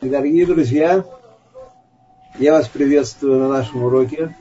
Дорогие 0.00 0.46
друзья, 0.46 1.04
я 2.38 2.52
вас 2.52 2.68
приветствую 2.68 3.40
на 3.40 3.48
нашем 3.48 3.82
уроке. 3.82 4.32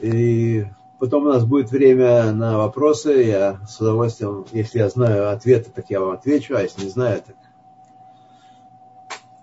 И 0.00 0.64
потом 1.00 1.24
у 1.24 1.30
нас 1.30 1.44
будет 1.44 1.72
время 1.72 2.30
на 2.30 2.56
вопросы. 2.56 3.24
Я 3.24 3.58
с 3.66 3.80
удовольствием, 3.80 4.46
если 4.52 4.78
я 4.78 4.88
знаю 4.90 5.32
ответы, 5.32 5.72
так 5.74 5.90
я 5.90 5.98
вам 5.98 6.12
отвечу, 6.12 6.54
а 6.54 6.62
если 6.62 6.84
не 6.84 6.90
знаю, 6.90 7.20
так... 7.26 7.34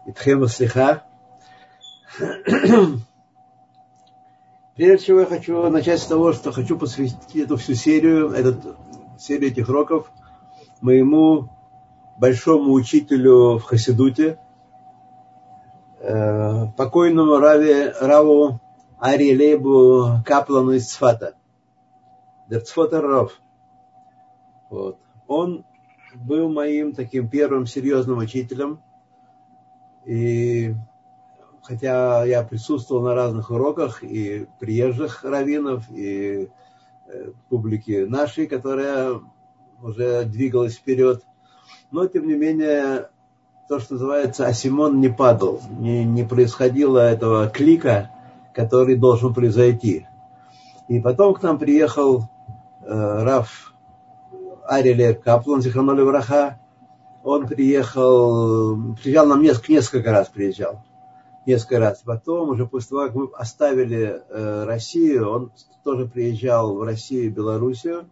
Итхема 0.05 0.47
слиха. 0.47 1.03
Прежде 4.77 4.97
всего 5.03 5.19
я 5.19 5.25
хочу 5.25 5.69
начать 5.69 5.99
с 5.99 6.05
того, 6.05 6.31
что 6.31 6.53
хочу 6.53 6.77
посвятить 6.77 7.35
эту 7.35 7.57
всю 7.57 7.73
серию, 7.73 8.29
эту 8.29 8.77
серию 9.19 9.51
этих 9.51 9.67
уроков 9.67 10.09
моему 10.79 11.49
большому 12.17 12.71
учителю 12.71 13.57
в 13.57 13.63
Хасидуте– 13.63 14.39
Э, 15.99 16.67
покойному 16.77 17.37
Раве, 17.37 17.93
Раву 17.99 18.59
Ари 18.99 19.35
Лейбу 19.35 20.21
Каплану 20.25 20.71
из 20.71 20.87
Цфата. 20.87 21.35
Дерцфота 22.49 23.01
Рав. 23.01 23.39
Вот. 24.69 24.99
Он 25.27 25.65
был 26.13 26.49
моим 26.49 26.93
таким 26.93 27.29
первым 27.29 27.65
серьезным 27.65 28.19
учителем. 28.19 28.81
И 30.05 30.75
хотя 31.63 32.23
я 32.25 32.43
присутствовал 32.43 33.01
на 33.03 33.15
разных 33.15 33.49
уроках 33.49 34.03
и 34.03 34.47
приезжих 34.59 35.23
раввинов, 35.23 35.89
и 35.89 36.49
э, 37.07 37.31
публики 37.49 38.05
нашей, 38.07 38.47
которая 38.47 39.19
уже 39.81 40.25
двигалась 40.25 40.75
вперед, 40.75 41.23
но 41.89 42.07
тем 42.07 42.27
не 42.27 42.35
менее 42.35 43.09
то, 43.67 43.79
что 43.79 43.93
называется, 43.93 44.45
Асимон 44.45 44.99
не 44.99 45.09
падал, 45.09 45.61
не, 45.79 46.03
не 46.03 46.23
происходило 46.23 46.99
этого 46.99 47.47
клика, 47.47 48.11
который 48.53 48.95
должен 48.95 49.33
произойти. 49.33 50.07
И 50.87 50.99
потом 50.99 51.33
к 51.33 51.41
нам 51.41 51.57
приехал 51.57 52.29
э, 52.81 53.23
Раф 53.23 53.73
Ариле 54.67 55.15
Каплан, 55.15 55.61
Зихраноли 55.61 56.01
Враха. 56.01 56.59
Он 57.23 57.47
приехал, 57.47 58.95
приезжал 59.01 59.25
нам 59.25 59.41
несколько, 59.41 59.71
несколько 59.71 60.11
раз 60.11 60.29
приезжал. 60.29 60.83
Несколько 61.47 61.79
раз. 61.79 62.01
Потом, 62.05 62.49
уже 62.49 62.67
после 62.67 62.89
того, 62.89 63.01
как 63.07 63.15
мы 63.15 63.29
оставили 63.35 64.21
э, 64.29 64.63
Россию, 64.65 65.29
он 65.29 65.51
тоже 65.83 66.05
приезжал 66.07 66.75
в 66.75 66.83
Россию 66.83 67.25
и 67.25 67.29
Белоруссию. 67.29 68.09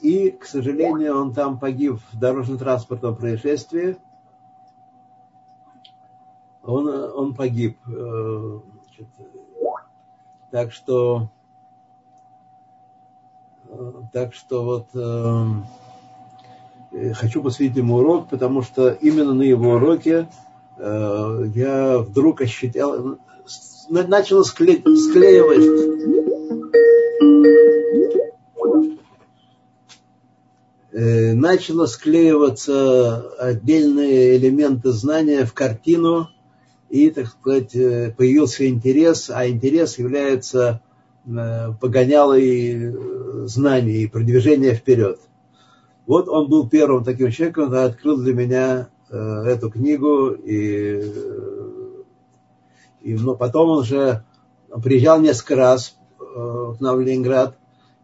И, 0.00 0.30
к 0.30 0.44
сожалению, 0.44 1.20
он 1.20 1.34
там 1.34 1.58
погиб 1.58 1.98
в 2.12 2.18
дорожно-транспортном 2.18 3.16
происшествии 3.16 3.96
он, 6.66 6.88
он 6.88 7.34
погиб. 7.34 7.78
Э, 7.86 8.60
значит, 8.84 9.06
так 10.50 10.72
что, 10.72 11.30
э, 13.68 13.92
так 14.12 14.34
что 14.34 14.64
вот 14.64 14.88
э, 14.94 15.44
хочу 17.14 17.42
посвятить 17.42 17.76
ему 17.76 17.96
урок, 17.96 18.28
потому 18.28 18.62
что 18.62 18.90
именно 18.90 19.34
на 19.34 19.42
его 19.42 19.72
уроке 19.72 20.28
я 20.78 21.98
вдруг 22.00 22.42
ощутил, 22.42 23.18
начал 23.88 24.44
скле, 24.44 24.76
склеивать 24.76 25.96
начало 31.36 31.86
склеиваться 31.86 33.30
отдельные 33.38 34.36
элементы 34.36 34.92
знания 34.92 35.44
в 35.44 35.52
картину, 35.52 36.28
и, 36.96 37.10
так 37.10 37.26
сказать, 37.26 37.74
э, 37.74 38.14
появился 38.16 38.68
интерес, 38.68 39.30
а 39.30 39.46
интерес 39.48 39.98
является 39.98 40.80
э, 41.26 41.72
погонялой 41.80 42.72
э, 42.72 43.46
знаний 43.46 44.02
и 44.02 44.06
продвижения 44.06 44.74
вперед. 44.74 45.20
Вот 46.06 46.28
он 46.28 46.48
был 46.48 46.68
первым 46.68 47.04
таким 47.04 47.30
человеком, 47.30 47.66
который 47.66 47.86
открыл 47.86 48.16
для 48.18 48.32
меня 48.32 48.88
эту 49.08 49.70
книгу, 49.70 50.30
и, 50.30 51.12
и 53.02 53.14
но 53.14 53.36
потом 53.36 53.70
он 53.70 53.78
уже 53.78 54.24
приезжал 54.82 55.20
несколько 55.20 55.54
раз 55.54 55.96
к 56.18 56.76
нам 56.80 56.96
в 56.96 57.00
Ленинград. 57.00 57.56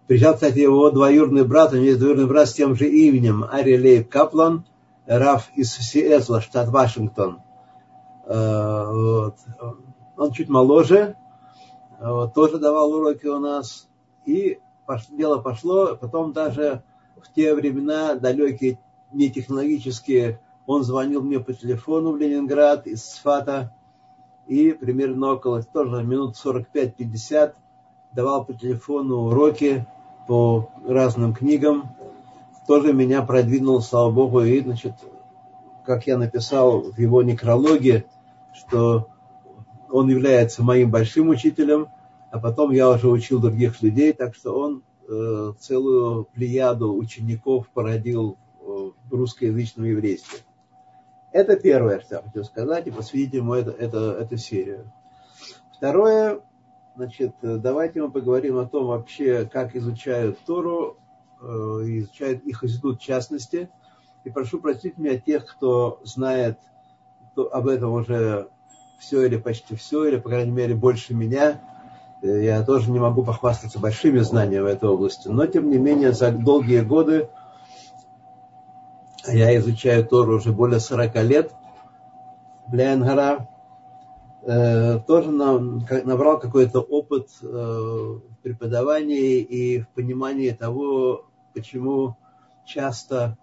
Приезжал, 0.07 0.35
кстати, 0.35 0.61
его 0.61 0.93
двоюродный 0.93 1.45
брат, 1.45 1.73
у 1.73 1.77
него 1.77 1.87
есть 1.87 1.99
двоюродный 1.99 2.29
брат 2.29 2.49
с 2.49 2.55
тем 2.55 2.77
же 2.77 2.89
именем, 2.89 3.45
Ари 3.51 3.77
Лейб 3.77 4.09
Каплан, 4.09 4.65
Раф 5.07 5.51
из 5.57 5.73
Сиэтла, 5.73 6.41
штат 6.41 6.69
Вашингтон– 6.69 7.39
вот. 8.27 9.37
Он 10.17 10.33
чуть 10.33 10.49
моложе, 10.49 11.17
вот, 12.01 12.35
тоже 12.35 12.59
давал 12.59 12.93
уроки 12.93 13.27
у 13.27 13.39
нас. 13.39 13.89
И 14.25 14.59
дело 15.11 15.39
пошло, 15.39 15.97
потом 15.97 16.33
даже 16.33 16.83
в 17.21 17.33
те 17.33 17.55
времена, 17.55 18.15
далекие, 18.15 18.79
не 19.13 19.31
технологические, 19.31 20.41
он 20.67 20.85
звонил 20.85 21.23
мне 21.23 21.41
по 21.41 21.53
телефону 21.53 22.13
в 22.13 22.17
Ленинград 22.19 22.87
из 22.87 23.05
Сфата, 23.05 23.75
и 24.47 24.73
примерно 24.73 25.33
около 25.33 25.63
тоже 25.63 26.03
минут 26.03 26.37
45-50 26.43 27.55
давал 28.13 28.45
по 28.45 28.55
телефону 28.55 29.29
уроки 29.29 29.87
по 30.29 30.71
разным 30.87 31.35
книгам. 31.35 31.91
Тоже 32.67 32.93
меня 32.93 33.23
продвинул, 33.23 33.81
слава 33.81 34.11
Богу, 34.11 34.43
и, 34.43 34.61
значит, 34.61 34.95
как 35.85 36.07
я 36.07 36.19
написал 36.19 36.83
в 36.93 36.99
его 36.99 37.23
некрологе, 37.23 38.05
что 38.55 39.09
он 39.91 40.09
является 40.09 40.63
моим 40.63 40.91
большим 40.91 41.29
учителем, 41.29 41.89
а 42.31 42.39
потом 42.39 42.71
я 42.71 42.89
уже 42.89 43.09
учил 43.09 43.41
других 43.41 43.83
людей, 43.83 44.13
так 44.13 44.35
что 44.35 44.59
он 44.59 44.83
э, 45.09 45.53
целую 45.59 46.25
плеяду 46.25 46.95
учеников 46.95 47.69
породил 47.69 48.39
в 49.13 49.15
русскоязычном 49.15 49.85
еврействе. 49.87 50.41
Это 51.33 51.57
первое, 51.57 52.01
что 52.01 52.17
я 52.17 52.23
хочу 52.23 52.45
сказать, 52.45 52.87
и 52.87 52.91
посвятить 52.91 53.35
ему 53.35 53.55
это, 53.55 53.71
это, 53.71 54.17
эту 54.21 54.37
серию. 54.37 54.93
Второе, 55.75 56.41
значит, 56.97 57.35
давайте 57.43 58.03
мы 58.03 58.11
поговорим 58.11 58.59
о 58.59 58.67
том 58.67 58.87
вообще, 58.87 59.49
как 59.51 59.75
изучают 59.75 60.39
Тору, 60.47 60.99
э, 61.41 61.45
изучают 61.47 62.45
их 62.45 62.63
институт 62.63 63.01
в 63.01 63.03
частности. 63.03 63.71
И 64.25 64.31
прошу 64.31 64.61
простить 64.61 64.99
меня 64.99 65.19
тех, 65.19 65.47
кто 65.47 66.01
знает 66.05 66.59
об 67.37 67.67
этом 67.67 67.93
уже 67.93 68.49
все 68.99 69.27
или 69.27 69.37
почти 69.37 69.75
все, 69.75 70.05
или, 70.05 70.17
по 70.17 70.29
крайней 70.29 70.53
мере, 70.53 70.75
больше 70.75 71.13
меня. 71.13 71.61
Э, 72.23 72.45
я 72.45 72.63
тоже 72.63 72.91
не 72.91 73.01
могу 73.01 73.25
похвастаться 73.25 73.81
большими 73.81 74.21
знаниями 74.21 74.63
в 74.63 74.67
этой 74.67 74.89
области, 74.89 75.29
но, 75.29 75.47
тем 75.47 75.71
не 75.71 75.79
менее, 75.79 76.13
за 76.13 76.31
долгие 76.31 76.81
годы 76.81 77.29
я 79.27 79.57
изучаю 79.59 80.07
Тору 80.07 80.37
уже 80.37 80.53
более 80.53 80.81
40 80.81 81.15
лет. 81.25 81.53
Блянгара 82.69 83.49
э, 84.43 85.01
тоже 85.01 85.31
набрал 85.31 86.39
какой-то 86.39 86.81
опыт 86.81 87.29
э, 87.43 87.47
в 87.47 88.43
преподавании 88.43 89.39
и 89.41 89.81
в 89.81 89.89
понимании 89.89 90.51
того, 90.51 91.27
почему 91.55 92.17
часто 92.65 93.37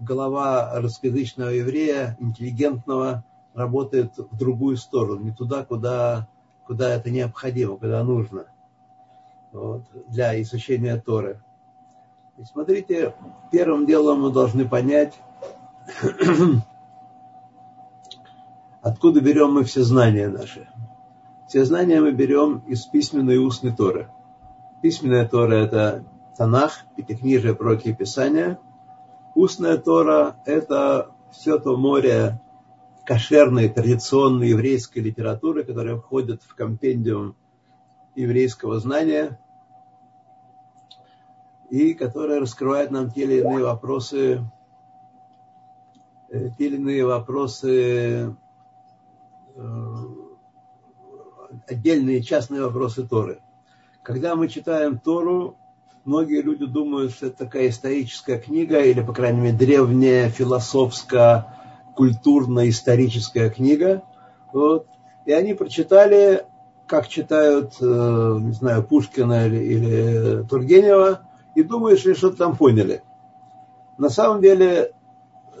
голова 0.00 0.80
русскоязычного 0.80 1.50
еврея, 1.50 2.16
интеллигентного, 2.20 3.24
работает 3.54 4.16
в 4.16 4.36
другую 4.36 4.76
сторону, 4.76 5.20
не 5.20 5.32
туда, 5.32 5.64
куда, 5.64 6.28
куда 6.66 6.94
это 6.94 7.10
необходимо, 7.10 7.76
куда 7.76 8.02
нужно 8.02 8.46
вот, 9.52 9.82
для 10.08 10.40
изучения 10.42 10.96
Торы. 10.96 11.42
И 12.38 12.44
смотрите, 12.44 13.14
первым 13.50 13.86
делом 13.86 14.22
мы 14.22 14.32
должны 14.32 14.66
понять, 14.66 15.20
откуда 18.82 19.20
берем 19.20 19.52
мы 19.52 19.64
все 19.64 19.82
знания 19.82 20.28
наши. 20.28 20.68
Все 21.46 21.64
знания 21.66 22.00
мы 22.00 22.12
берем 22.12 22.60
из 22.66 22.86
письменной 22.86 23.34
и 23.34 23.38
устной 23.38 23.76
Торы. 23.76 24.08
Письменная 24.80 25.28
Тора– 25.28 25.54
это 25.54 26.04
Танах, 26.36 26.86
Пятикнижие, 26.96 27.54
Пророки 27.54 27.88
и 27.88 27.94
Писания– 27.94 28.58
Устная 29.34 29.78
Тора– 29.78 30.36
это 30.46 31.14
все 31.30 31.58
то 31.58 31.76
море 31.76 32.40
кошерной, 33.06 33.68
традиционной 33.68 34.50
еврейской 34.50 34.98
литературы, 34.98 35.64
которая 35.64 35.96
входит 35.96 36.42
в 36.42 36.54
компендиум 36.54 37.34
еврейского 38.14 38.78
знания 38.78 39.40
и 41.70 41.94
которая 41.94 42.40
раскрывает 42.40 42.90
нам 42.90 43.10
те 43.10 43.22
или 43.22 43.40
иные 43.40 43.64
вопросы, 43.64 44.44
э, 46.28 46.50
те 46.58 46.66
или 46.66 46.76
иные 46.76 47.06
вопросы, 47.06 48.36
э, 49.56 49.94
отдельные 51.66 52.22
частные 52.22 52.62
вопросы 52.62 53.08
Торы. 53.08 53.40
Когда 54.02 54.36
мы 54.36 54.48
читаем 54.48 54.98
Тору, 54.98 55.56
многие 56.04 56.42
люди 56.42 56.66
думают, 56.66 57.12
что 57.12 57.26
это 57.26 57.44
такая 57.44 57.68
историческая 57.68 58.38
книга, 58.38 58.80
или, 58.80 59.00
по 59.00 59.12
крайней 59.12 59.40
мере, 59.40 59.56
древняя, 59.56 60.28
философская, 60.28 61.46
культурно-историческая 61.96 63.50
книга. 63.50 64.02
Вот. 64.52 64.86
И 65.26 65.32
они 65.32 65.54
прочитали, 65.54 66.44
как 66.86 67.08
читают, 67.08 67.74
э, 67.80 68.38
не 68.40 68.52
знаю, 68.52 68.82
Пушкина 68.82 69.46
или, 69.46 69.56
или 69.56 70.42
Тургенева, 70.44 71.20
и 71.54 71.62
думают, 71.62 72.00
что 72.00 72.14
что-то 72.14 72.38
там 72.38 72.56
поняли. 72.56 73.02
На 73.98 74.08
самом 74.08 74.40
деле, 74.40 74.92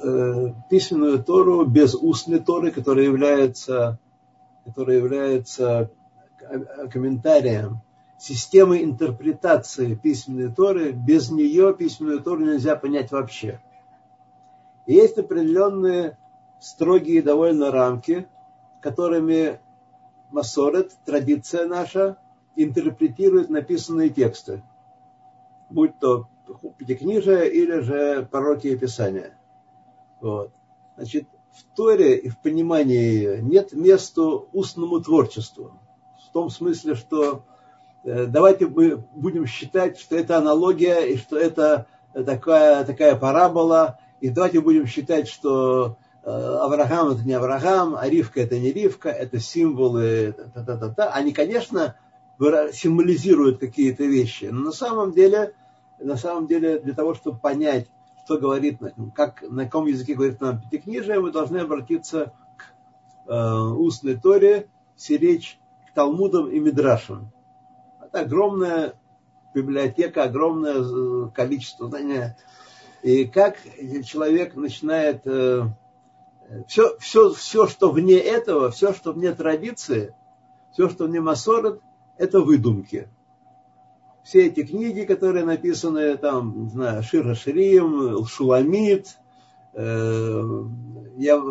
э, 0.02 0.48
письменную 0.68 1.22
Тору 1.22 1.64
без 1.64 1.94
устной 1.94 2.40
Торы, 2.40 2.70
которая 2.70 3.04
является, 3.04 3.98
которая 4.64 4.96
является 4.96 5.90
комментарием 6.90 7.82
системы 8.22 8.84
интерпретации 8.84 9.96
письменной 9.96 10.54
Торы, 10.54 10.92
без 10.92 11.32
нее 11.32 11.74
письменную 11.74 12.22
Тору 12.22 12.44
нельзя 12.44 12.76
понять 12.76 13.10
вообще. 13.10 13.60
И 14.86 14.94
есть 14.94 15.18
определенные 15.18 16.16
строгие 16.60 17.20
довольно 17.20 17.72
рамки, 17.72 18.28
которыми 18.80 19.58
Масорет, 20.30 20.96
традиция 21.04 21.66
наша, 21.66 22.16
интерпретирует 22.54 23.50
написанные 23.50 24.08
тексты, 24.08 24.62
будь 25.68 25.98
то 25.98 26.28
Пятикнижие 26.78 27.52
или 27.52 27.80
же 27.80 28.28
пророки 28.30 28.68
и 28.68 28.76
Писания. 28.76 29.36
Вот. 30.20 30.52
Значит, 30.96 31.26
в 31.50 31.64
Торе 31.74 32.18
и 32.18 32.28
в 32.28 32.40
понимании 32.40 32.98
ее 32.98 33.42
нет 33.42 33.72
места 33.72 34.22
устному 34.22 35.00
творчеству. 35.00 35.72
В 36.28 36.32
том 36.32 36.50
смысле, 36.50 36.94
что 36.94 37.44
давайте 38.04 38.66
мы 38.66 39.04
будем 39.14 39.46
считать, 39.46 39.98
что 39.98 40.16
это 40.16 40.38
аналогия 40.38 41.00
и 41.00 41.16
что 41.16 41.36
это 41.36 41.86
такая, 42.12 42.84
такая 42.84 43.16
парабола, 43.16 43.98
и 44.20 44.28
давайте 44.30 44.60
будем 44.60 44.86
считать, 44.86 45.28
что 45.28 45.96
э, 46.22 46.30
Авраам 46.30 47.10
это 47.10 47.22
не 47.22 47.32
Авраам, 47.32 47.96
а 47.96 48.08
Ривка 48.08 48.40
это 48.40 48.58
не 48.58 48.72
Ривка, 48.72 49.08
это 49.08 49.38
символы, 49.38 50.32
та 50.54 50.60
-та 50.60 50.78
-та 50.78 50.94
-та. 50.94 51.10
они, 51.12 51.32
конечно, 51.32 51.94
символизируют 52.72 53.58
какие-то 53.58 54.04
вещи, 54.04 54.46
но 54.46 54.60
на 54.60 54.72
самом 54.72 55.12
деле, 55.12 55.54
на 55.98 56.16
самом 56.16 56.46
деле 56.46 56.78
для 56.78 56.94
того, 56.94 57.14
чтобы 57.14 57.38
понять, 57.38 57.88
что 58.24 58.38
говорит, 58.38 58.78
как, 59.14 59.42
на 59.42 59.64
каком 59.64 59.86
языке 59.86 60.14
говорит 60.14 60.40
нам 60.40 60.60
Пятикнижие, 60.60 61.20
мы 61.20 61.32
должны 61.32 61.58
обратиться 61.58 62.32
к 62.56 63.30
э, 63.30 63.60
устной 63.76 64.16
Торе, 64.16 64.68
сиречь 64.96 65.58
к 65.88 65.94
Талмудам 65.94 66.48
и 66.48 66.60
Мидрашам. 66.60 67.32
Это 68.12 68.24
огромная 68.24 68.94
библиотека, 69.54 70.24
огромное 70.24 70.82
э, 70.82 71.30
количество 71.34 71.88
знания 71.88 72.36
и 73.02 73.24
как 73.24 73.56
человек 74.04 74.54
начинает 74.54 75.26
все, 76.66 76.96
все, 76.98 77.32
все, 77.32 77.66
что 77.66 77.90
вне 77.90 78.16
этого, 78.16 78.70
все, 78.70 78.92
что 78.92 79.12
вне 79.12 79.32
традиции, 79.32 80.14
все, 80.72 80.88
что 80.88 81.06
вне 81.06 81.20
масорот, 81.20 81.80
это 82.18 82.40
выдумки. 82.40 83.08
Все 84.22 84.46
эти 84.46 84.64
книги, 84.64 85.02
которые 85.02 85.44
написаны 85.44 86.16
там, 86.16 86.64
не 86.64 86.70
знаю, 86.70 87.02
Шира 87.02 87.34
Ширим, 87.34 88.24
Шуламид, 88.24 89.18
э, 89.74 90.42
я 91.16 91.42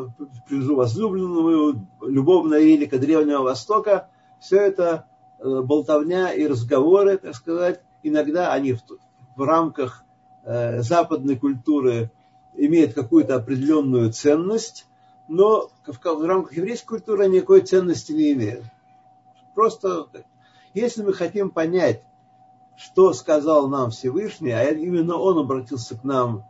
привяжу 0.48 0.76
возлюбленную, 0.76 1.88
любовная 2.02 2.60
велика 2.60 2.98
Древнего 2.98 3.42
Востока, 3.42 4.10
все 4.40 4.58
это 4.62 5.06
э, 5.10 5.11
болтовня 5.44 6.34
и 6.34 6.48
разговоры, 6.48 7.18
так 7.18 7.36
сказать, 7.36 7.82
иногда 8.04 8.54
они 8.54 8.74
в, 8.74 8.82
в 9.36 9.44
рамках 9.44 10.06
Э, 10.44 10.82
западной 10.82 11.36
культуры 11.36 12.12
имеет 12.56 12.96
какую-то 12.96 13.36
определенную 13.36 14.12
ценность, 14.12 14.88
но 15.28 15.70
в 15.86 16.26
рамках 16.26 16.58
еврейской 16.58 16.88
культуры 16.88 17.28
никакой 17.28 17.62
ценности 17.62 18.12
не 18.12 18.34
имеет. 18.34 18.64
Просто, 19.54 20.08
если 20.74 21.04
мы 21.04 21.14
хотим 21.14 21.52
понять, 21.52 22.04
что 22.76 23.14
сказал 23.14 23.68
нам 23.68 23.92
Всевышний, 23.92 24.52
а 24.52 24.64
именно 24.64 25.18
Он 25.18 25.38
обратился 25.38 25.96
к 25.96 26.04
нам, 26.04 26.44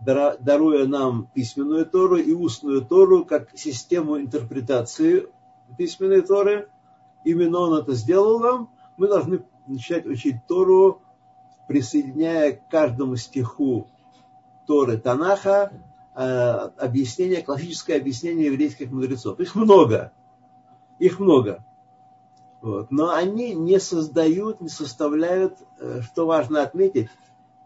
даруя 0.00 0.86
нам 0.86 1.30
письменную 1.32 1.86
Тору 1.86 2.16
и 2.16 2.32
устную 2.32 2.84
Тору 2.84 3.24
как 3.24 3.56
систему 3.56 4.18
интерпретации 4.18 5.28
письменной 5.78 6.20
Торы, 6.20 6.68
именно 7.24 7.58
Он 7.58 7.78
это 7.78 7.94
сделал 7.94 8.38
нам, 8.40 8.70
мы 8.96 9.08
должны 9.08 9.44
начать 9.66 10.06
учить 10.06 10.36
Тору 10.46 11.02
присоединяя 11.66 12.52
к 12.52 12.68
каждому 12.68 13.16
стиху 13.16 13.88
Торы 14.66 14.98
Танаха 14.98 15.72
э, 16.14 16.20
объяснение, 16.20 17.42
классическое 17.42 17.98
объяснение 17.98 18.46
еврейских 18.46 18.90
мудрецов. 18.90 19.40
Их 19.40 19.54
много. 19.54 20.12
Их 20.98 21.18
много. 21.18 21.64
Вот. 22.62 22.90
Но 22.90 23.12
они 23.12 23.54
не 23.54 23.78
создают, 23.78 24.60
не 24.60 24.68
составляют, 24.68 25.58
э, 25.78 26.00
что 26.02 26.26
важно 26.26 26.62
отметить, 26.62 27.08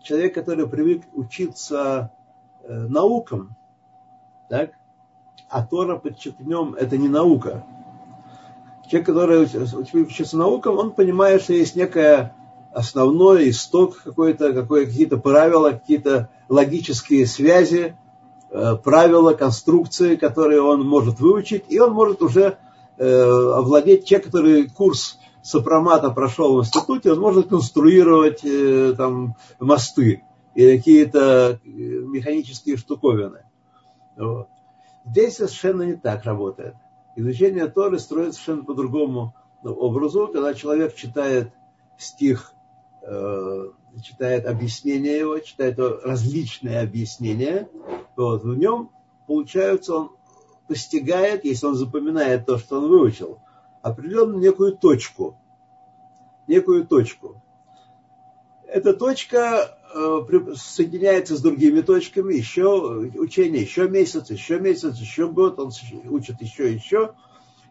человек, 0.03 0.35
который 0.35 0.69
привык 0.69 1.05
учиться 1.13 2.13
э, 2.63 2.73
наукам, 2.73 3.57
так, 4.49 4.73
а 5.49 5.65
Тора 5.65 5.99
подчеркнем, 5.99 6.75
это 6.75 6.97
не 6.97 7.09
наука. 7.09 7.65
Человек, 8.89 9.07
который 9.07 10.03
учится 10.03 10.37
наукам, 10.37 10.79
он 10.79 10.93
понимает, 10.93 11.43
что 11.43 11.53
есть 11.53 11.77
некая 11.77 12.35
основной 12.73 13.51
исток 13.51 14.01
какой-то, 14.03 14.53
какой, 14.53 14.87
какие-то 14.87 15.19
правила, 15.19 15.71
какие-то 15.71 16.31
логические 16.49 17.27
связи, 17.27 17.97
э, 18.51 18.77
правила, 18.83 19.35
конструкции, 19.35 20.17
которые 20.17 20.63
он 20.63 20.87
может 20.87 21.21
выучить, 21.21 21.65
и 21.69 21.79
он 21.79 21.93
может 21.93 22.23
уже 22.23 22.59
э, 22.97 23.53
овладеть, 23.55 24.07
те, 24.07 24.21
который 24.21 24.69
курс 24.69 25.19
сопромата 25.43 26.11
прошел 26.11 26.57
в 26.57 26.61
институте, 26.61 27.13
он 27.13 27.21
может 27.21 27.49
конструировать 27.49 28.41
э, 28.45 28.95
там, 28.97 29.37
мосты 29.61 30.23
и 30.55 30.77
какие-то 30.77 31.61
механические 31.65 32.77
штуковины. 32.77 33.43
Вот. 34.17 34.49
Здесь 35.05 35.37
совершенно 35.37 35.83
не 35.83 35.95
так 35.95 36.25
работает. 36.25 36.75
Изучение 37.19 37.67
Торы 37.69 37.99
строится 37.99 38.41
совершенно 38.41 38.65
по 38.65 38.75
другому 38.75 39.35
образу, 39.63 40.29
когда 40.29 40.55
человек 40.55 40.95
читает 40.95 41.53
стих 41.99 42.55
Э, 43.11 43.71
читает 44.03 44.47
объяснение 44.47 45.19
его, 45.19 45.39
читает 45.39 45.79
различные 45.79 46.81
объяснения, 46.81 47.69
вот, 48.17 48.45
в 48.45 48.57
нем, 48.57 48.91
получается, 49.27 49.95
он 49.95 50.11
постигает, 50.69 51.45
если 51.45 51.67
он 51.67 51.75
запоминает 51.75 52.45
то, 52.45 52.59
что 52.59 52.79
он 52.79 52.89
выучил, 52.89 53.41
определенную 53.81 54.41
некую 54.41 54.77
точку. 54.77 55.39
Некую 56.47 56.87
точку. 56.87 57.43
Эта 58.67 58.93
точка 58.93 59.78
соединяется 60.55 61.37
с 61.37 61.41
другими 61.41 61.81
точками, 61.81 62.35
еще 62.35 63.11
учение, 63.19 63.63
еще 63.63 63.89
месяц, 63.89 64.31
еще 64.31 64.59
месяц, 64.61 64.97
еще 64.97 65.29
год, 65.29 65.59
он 65.59 65.73
учит 66.09 66.41
еще, 66.41 66.73
еще. 66.73 67.15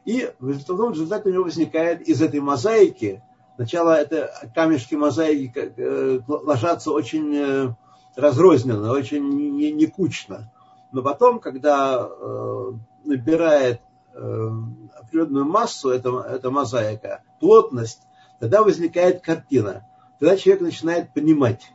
И 0.06 0.30
в 0.40 0.50
результате 0.50 1.30
у 1.30 1.34
него 1.34 1.44
возникает 1.44 2.08
из 2.08 2.22
этой 2.22 2.40
мозаики 2.40 3.22
Сначала 3.58 4.00
это 4.00 4.32
камешки 4.54 4.94
мозаики 4.94 5.74
э, 5.76 6.20
ложатся 6.28 6.92
очень 6.92 7.36
э, 7.36 7.74
разрозненно, 8.16 8.92
очень 8.92 9.28
не, 9.74 9.88
кучно. 9.88 10.54
Но 10.92 11.02
потом, 11.02 11.40
когда 11.40 12.08
э, 12.08 12.72
набирает 13.04 13.82
определенную 14.14 15.46
массу 15.46 15.90
эта, 15.90 16.10
эта 16.22 16.50
мозаика, 16.50 17.22
плотность, 17.40 18.02
тогда 18.40 18.64
возникает 18.64 19.22
картина. 19.22 19.88
Тогда 20.20 20.38
человек 20.38 20.62
начинает 20.62 21.14
понимать. 21.14 21.72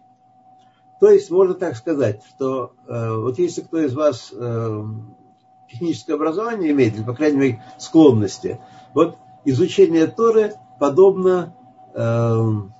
То 1.03 1.11
есть 1.11 1.33
можно 1.33 1.55
так 1.55 1.75
сказать, 1.75 2.23
что 2.29 2.75
вот 2.87 3.37
если 3.37 3.63
кто 3.63 3.81
из 3.81 3.93
вас 3.93 4.33
техническое 5.69 6.15
образование 6.15 6.71
имеет, 6.71 6.95
или, 6.95 7.03
по 7.03 7.13
крайней 7.13 7.39
мере, 7.39 7.65
склонности, 7.77 8.61
вот 8.95 9.17
изучение 9.45 10.07
Торы 10.07 10.53
подобно 10.79 11.55
Эм, 11.95 12.73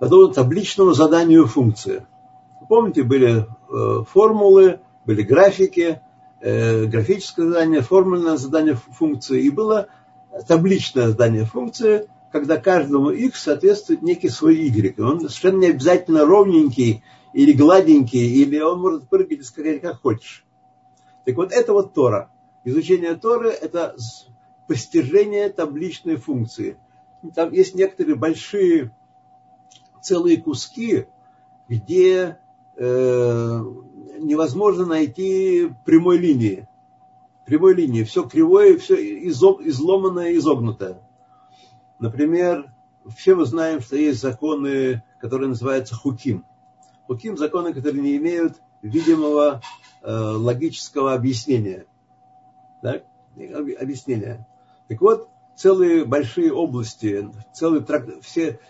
подобно 0.00 0.34
табличному 0.34 0.92
заданию 0.92 1.46
функции. 1.46 2.06
Помните, 2.68 3.04
были 3.04 3.46
э, 3.46 4.04
формулы, 4.08 4.80
были 5.04 5.22
графики, 5.22 6.00
э, 6.40 6.86
графическое 6.86 7.46
задание, 7.46 7.82
формульное 7.82 8.36
задание 8.36 8.74
функции, 8.74 9.42
и 9.42 9.50
было 9.50 9.86
табличное 10.48 11.08
задание 11.08 11.44
функции, 11.44 12.08
когда 12.32 12.56
каждому 12.58 13.10
x 13.10 13.42
соответствует 13.42 14.02
некий 14.02 14.28
свой 14.28 14.56
y. 14.56 14.98
Он 15.00 15.20
совершенно 15.20 15.58
не 15.58 15.68
обязательно 15.68 16.24
ровненький 16.24 17.02
или 17.32 17.52
гладенький, 17.52 18.42
или 18.42 18.60
он 18.60 18.80
может 18.80 19.08
прыгать 19.08 19.40
и 19.40 19.42
скакать 19.42 19.80
как 19.80 20.00
хочешь. 20.00 20.44
Так 21.24 21.36
вот, 21.36 21.52
это 21.52 21.72
вот 21.72 21.94
Тора. 21.94 22.30
Изучение 22.64 23.14
Торы– 23.14 23.50
это 23.50 23.96
постижение 24.66 25.48
табличной 25.48 26.16
функции– 26.16 26.76
там 27.34 27.52
есть 27.52 27.74
некоторые 27.74 28.16
большие 28.16 28.94
целые 30.02 30.36
куски, 30.40 31.06
где 31.68 32.38
э, 32.76 33.62
невозможно 34.18 34.86
найти 34.86 35.70
прямой 35.84 36.18
линии. 36.18 36.68
Прямой 37.46 37.74
линии. 37.74 38.04
Все 38.04 38.24
кривое, 38.24 38.76
все 38.78 38.94
изломанное, 39.28 40.34
изогнутое. 40.36 41.00
Например, 41.98 42.72
все 43.16 43.34
мы 43.34 43.44
знаем, 43.44 43.80
что 43.80 43.96
есть 43.96 44.20
законы, 44.20 45.02
которые 45.20 45.48
называются 45.48 45.94
хуким. 45.94 46.44
Хуким– 47.06 47.36
законы, 47.38 47.72
которые 47.72 48.02
не 48.02 48.16
имеют 48.16 48.56
видимого 48.82 49.62
э, 50.02 50.12
логического 50.12 51.14
объяснения. 51.14 51.86
Так? 52.82 53.04
Объяснения. 53.36 54.46
Так 54.88 55.00
вот, 55.00 55.28
целые 55.54 56.04
большие 56.04 56.52
области, 56.52 57.30
целые 57.52 57.82
трак, 57.82 58.06
все 58.22 58.60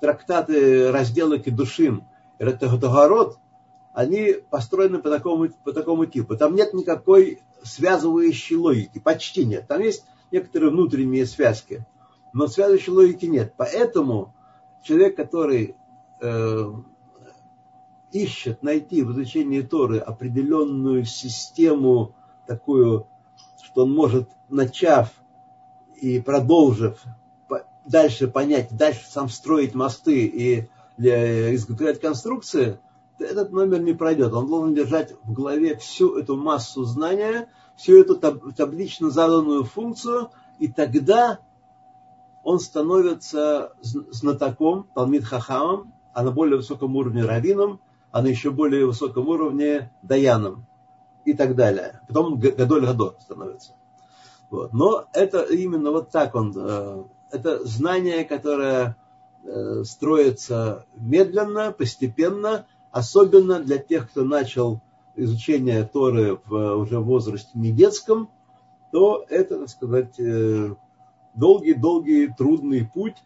трактаты, 0.00 0.90
разделы 0.90 1.38
Кедушим, 1.38 2.04
Ретагород, 2.38 3.38
они 3.92 4.36
построены 4.50 4.98
по 4.98 5.10
такому, 5.10 5.48
по 5.64 5.72
такому 5.72 6.06
типу. 6.06 6.36
Там 6.36 6.54
нет 6.54 6.72
никакой 6.74 7.40
связывающей 7.62 8.56
логики, 8.56 8.98
почти 8.98 9.44
нет. 9.44 9.66
Там 9.66 9.80
есть 9.80 10.04
некоторые 10.30 10.70
внутренние 10.70 11.26
связки, 11.26 11.84
но 12.32 12.46
связывающей 12.46 12.92
логики 12.92 13.26
нет. 13.26 13.54
Поэтому 13.56 14.34
человек, 14.82 15.16
который 15.16 15.76
э, 16.20 16.72
ищет 18.12 18.62
найти 18.62 19.02
в 19.02 19.12
изучении 19.12 19.62
Торы 19.62 19.98
определенную 19.98 21.04
систему 21.04 22.14
такую, 22.46 23.06
что 23.62 23.82
он 23.82 23.94
может, 23.94 24.30
начав 24.48 25.12
и 25.96 26.20
продолжив 26.20 27.02
дальше 27.86 28.28
понять, 28.28 28.68
дальше 28.76 29.06
сам 29.08 29.28
строить 29.28 29.74
мосты 29.74 30.26
и 30.26 30.68
изготовлять 30.98 32.00
конструкции, 32.00 32.78
этот 33.18 33.50
номер 33.50 33.80
не 33.80 33.94
пройдет. 33.94 34.32
Он 34.32 34.46
должен 34.46 34.74
держать 34.74 35.14
в 35.24 35.32
голове 35.32 35.76
всю 35.76 36.16
эту 36.16 36.36
массу 36.36 36.84
знания, 36.84 37.48
всю 37.76 38.00
эту 38.00 38.16
таблично 38.16 39.10
заданную 39.10 39.64
функцию, 39.64 40.30
и 40.58 40.68
тогда 40.68 41.40
он 42.44 42.60
становится 42.60 43.72
знатоком, 43.82 44.86
Талмит 44.94 45.24
Хахамом, 45.24 45.92
а 46.12 46.22
на 46.22 46.30
более 46.30 46.56
высоком 46.56 46.96
уровне 46.96 47.24
раввином, 47.24 47.80
а 48.10 48.22
на 48.22 48.28
еще 48.28 48.50
более 48.50 48.86
высоком 48.86 49.28
уровне 49.28 49.92
даяном 50.02 50.66
и 51.24 51.34
так 51.34 51.54
далее. 51.54 52.00
Потом 52.08 52.38
Гадоль 52.38 52.86
Гадор 52.86 53.16
становится. 53.20 53.72
Вот. 54.50 54.72
Но 54.72 55.06
это 55.12 55.42
именно 55.42 55.90
вот 55.90 56.10
так 56.10 56.34
он, 56.34 56.54
э, 56.56 57.04
это 57.32 57.64
знание, 57.66 58.24
которое 58.24 58.96
э, 59.44 59.84
строится 59.84 60.86
медленно, 60.96 61.72
постепенно, 61.72 62.66
особенно 62.90 63.60
для 63.60 63.78
тех, 63.78 64.10
кто 64.10 64.24
начал 64.24 64.80
изучение 65.16 65.84
Торы 65.84 66.40
в 66.46 66.76
уже 66.76 66.98
возрасте 66.98 67.50
не 67.54 67.72
детском, 67.72 68.30
то 68.90 69.24
это, 69.28 69.60
так 69.60 69.68
сказать, 69.68 70.18
э, 70.18 70.74
долгий-долгий 71.38 72.28
трудный 72.36 72.84
путь, 72.84 73.16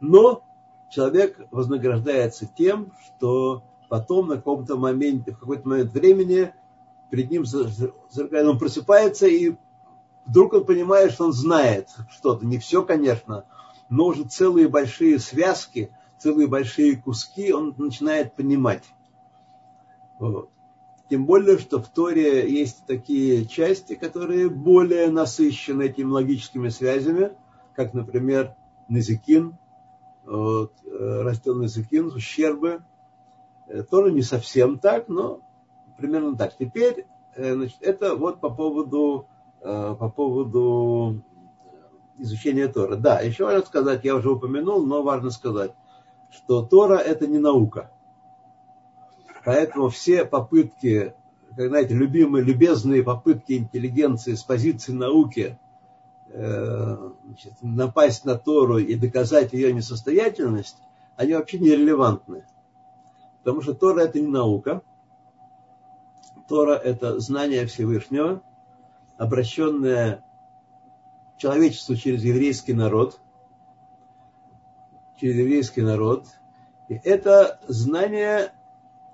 но 0.00 0.44
человек 0.90 1.38
вознаграждается 1.50 2.46
тем, 2.46 2.92
что 3.04 3.64
потом 3.88 4.28
на 4.28 4.36
каком-то 4.36 4.76
моменте, 4.76 5.32
в 5.32 5.38
какой-то 5.38 5.68
момент 5.68 5.92
времени 5.92 6.52
перед 7.10 7.30
ним 7.30 7.44
он 8.48 8.58
просыпается 8.58 9.26
и 9.26 9.54
вдруг 10.26 10.52
он 10.52 10.64
понимает, 10.64 11.12
что 11.12 11.26
он 11.26 11.32
знает 11.32 11.88
что-то. 12.10 12.46
Не 12.46 12.58
все, 12.58 12.82
конечно, 12.82 13.44
но 13.88 14.06
уже 14.06 14.24
целые 14.24 14.68
большие 14.68 15.18
связки, 15.18 15.90
целые 16.18 16.48
большие 16.48 16.96
куски 16.96 17.52
он 17.52 17.74
начинает 17.76 18.34
понимать. 18.34 18.84
Вот. 20.18 20.50
Тем 21.10 21.26
более, 21.26 21.58
что 21.58 21.82
в 21.82 21.88
Торе 21.88 22.50
есть 22.50 22.86
такие 22.86 23.44
части, 23.44 23.94
которые 23.94 24.48
более 24.48 25.10
насыщены 25.10 25.82
этими 25.82 26.10
логическими 26.10 26.70
связями, 26.70 27.32
как, 27.74 27.94
например, 27.94 28.54
Назикин, 28.88 29.56
вот, 30.24 30.72
э, 30.84 31.22
растет 31.22 31.56
Назикин, 31.56 32.06
ущербы. 32.06 32.84
Э, 33.68 33.82
Тоже 33.82 34.12
не 34.12 34.22
совсем 34.22 34.78
так, 34.78 35.08
но 35.08 35.40
примерно 35.98 36.36
так. 36.36 36.56
Теперь 36.56 37.06
э, 37.34 37.54
значит, 37.54 37.78
это 37.80 38.14
вот 38.16 38.40
по 38.40 38.50
поводу 38.50 39.26
по 39.64 40.08
поводу 40.08 41.22
изучения 42.18 42.66
Тора. 42.66 42.96
Да, 42.96 43.20
еще 43.20 43.44
важно 43.44 43.64
сказать, 43.64 44.04
я 44.04 44.16
уже 44.16 44.28
упомянул, 44.28 44.84
но 44.84 45.04
важно 45.04 45.30
сказать, 45.30 45.72
что 46.32 46.62
Тора 46.62 46.96
это 46.96 47.28
не 47.28 47.38
наука. 47.38 47.92
Поэтому 49.44 49.88
все 49.88 50.24
попытки, 50.24 51.14
как 51.56 51.68
знаете, 51.68 51.94
любимые, 51.94 52.44
любезные 52.44 53.04
попытки 53.04 53.52
интеллигенции 53.52 54.34
с 54.34 54.42
позиции 54.42 54.92
науки 54.92 55.60
значит, 56.32 57.52
напасть 57.60 58.24
на 58.24 58.36
Тору 58.36 58.78
и 58.78 58.94
доказать 58.94 59.52
ее 59.52 59.72
несостоятельность, 59.72 60.78
они 61.16 61.34
вообще 61.34 61.58
нерелевантны. 61.58 62.46
Потому 63.38 63.60
что 63.60 63.74
Тора 63.74 64.00
это 64.00 64.20
не 64.20 64.28
наука. 64.28 64.82
Тора 66.48 66.74
это 66.74 67.18
знание 67.20 67.66
Всевышнего– 67.66 68.42
обращенная 69.22 70.24
человечеству 71.38 71.94
через 71.94 72.24
еврейский 72.24 72.72
народ, 72.72 73.20
через 75.20 75.36
еврейский 75.36 75.82
народ. 75.82 76.26
И 76.88 76.94
это 76.94 77.60
знание 77.68 78.52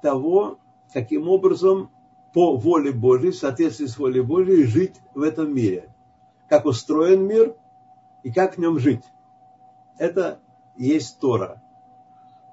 того, 0.01 0.59
каким 0.93 1.29
образом 1.29 1.91
по 2.33 2.57
воле 2.57 2.93
Божьей, 2.93 3.33
в 3.33 3.37
соответствии 3.37 3.87
с 3.87 3.99
волей 3.99 4.23
Божьей, 4.23 4.65
жить 4.65 4.97
в 5.15 5.23
этом 5.23 5.55
мире. 5.55 5.89
Как 6.49 6.64
устроен 6.64 7.26
мир 7.26 7.55
и 8.23 8.33
как 8.33 8.55
в 8.55 8.59
нем 8.59 8.78
жить. 8.78 9.05
Это 9.99 10.40
есть 10.76 11.19
Тора. 11.19 11.62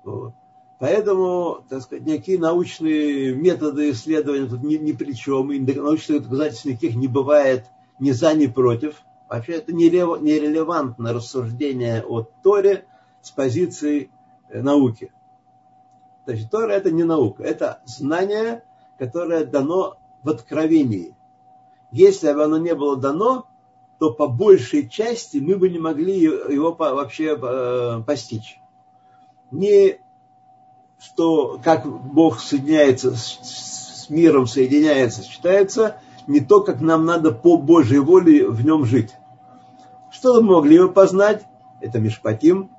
Вот. 0.03 0.33
Поэтому, 0.79 1.63
так 1.69 1.81
сказать, 1.81 2.05
никакие 2.05 2.37
научные 2.37 3.33
методы 3.33 3.91
исследования 3.91 4.47
тут 4.47 4.61
ни, 4.63 4.75
ни 4.75 4.91
при 4.91 5.13
чем, 5.13 5.51
и 5.51 5.59
научных 5.59 6.23
доказательств 6.23 6.65
никаких 6.65 6.95
не 6.95 7.07
бывает 7.07 7.65
ни 7.99 8.11
за, 8.11 8.33
ни 8.33 8.47
против. 8.47 9.01
Вообще 9.29 9.53
это 9.53 9.73
нерелевантно 9.73 11.13
рассуждение 11.13 12.03
о 12.03 12.21
Торе 12.21 12.85
с 13.21 13.31
позиции 13.31 14.11
э, 14.49 14.61
науки. 14.61 15.11
Значит, 16.25 16.51
Тора 16.51 16.71
это 16.71 16.91
не 16.91 17.03
наука, 17.03 17.43
это 17.43 17.81
знание, 17.85 18.63
которое 18.99 19.45
дано 19.45 19.97
в 20.23 20.29
откровении. 20.29 21.15
Если 21.91 22.31
бы 22.33 22.43
оно 22.43 22.57
не 22.57 22.75
было 22.75 22.97
дано, 22.97 23.47
то 23.99 24.11
по 24.11 24.27
большей 24.27 24.89
части 24.89 25.37
мы 25.37 25.57
бы 25.57 25.69
не 25.69 25.79
могли 25.79 26.19
его 26.19 26.73
вообще 26.73 27.37
э, 27.41 28.01
постичь. 28.05 28.59
Не 29.51 29.99
что 30.99 31.59
как 31.63 31.85
Бог 31.85 32.39
соединяется 32.39 33.15
с, 33.15 34.09
миром, 34.09 34.45
соединяется, 34.45 35.23
считается 35.23 35.97
не 36.27 36.39
то, 36.39 36.61
как 36.61 36.79
нам 36.79 37.05
надо 37.05 37.31
по 37.31 37.57
Божьей 37.57 37.99
воле 37.99 38.47
в 38.47 38.63
нем 38.63 38.85
жить. 38.85 39.15
Что 40.11 40.41
мы 40.41 40.55
могли 40.55 40.79
бы 40.79 40.91
познать? 40.91 41.43
Это 41.81 41.99
Мишпатим. 41.99 42.69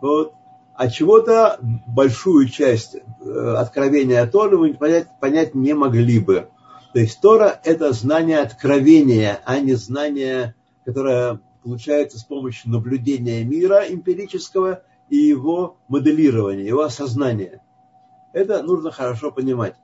Вот. 0.00 0.34
А 0.74 0.88
чего-то 0.88 1.58
большую 1.60 2.48
часть 2.48 2.96
э, 2.96 3.54
откровения 3.58 4.24
Торы 4.26 4.58
мы 4.58 4.74
понять, 4.74 5.08
понять 5.20 5.54
не 5.54 5.74
могли 5.74 6.20
бы. 6.20 6.48
То 6.92 6.98
есть 6.98 7.20
Тора– 7.20 7.60
это 7.64 7.92
знание 7.92 8.40
откровения, 8.40 9.40
а 9.44 9.60
не 9.60 9.74
знание, 9.74 10.54
которое 10.84 11.40
получается 11.62 12.18
с 12.18 12.24
помощью 12.24 12.70
наблюдения 12.70 13.44
мира 13.44 13.84
эмпирического 13.88 14.82
и 15.08 15.16
его 15.16 15.76
моделирование, 15.88 16.66
его 16.66 16.82
осознание. 16.82 17.62
Это 18.32 18.62
нужно 18.62 18.90
хорошо 18.90 19.30
понимать. 19.30 19.74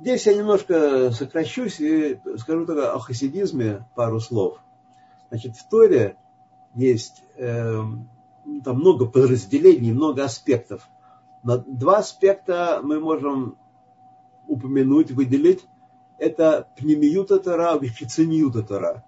Здесь 0.00 0.26
я 0.26 0.34
немножко 0.34 1.10
сокращусь 1.10 1.78
и 1.80 2.18
скажу 2.38 2.66
только 2.66 2.92
о 2.92 2.98
хасидизме 2.98 3.86
пару 3.94 4.18
слов. 4.20 4.58
Значит, 5.28 5.56
в 5.56 5.68
Торе 5.68 6.16
есть 6.74 7.22
э, 7.36 7.82
там 8.64 8.76
много 8.76 9.06
подразделений, 9.06 9.92
много 9.92 10.24
аспектов. 10.24 10.88
Но 11.42 11.58
два 11.58 11.98
аспекта 11.98 12.80
мы 12.82 12.98
можем 12.98 13.56
упомянуть, 14.50 15.10
выделить. 15.10 15.64
Это 16.18 16.68
пнемиюта 16.76 17.38
Тора, 17.38 17.78
вихициньюта 17.78 18.62
Тора 18.62 19.04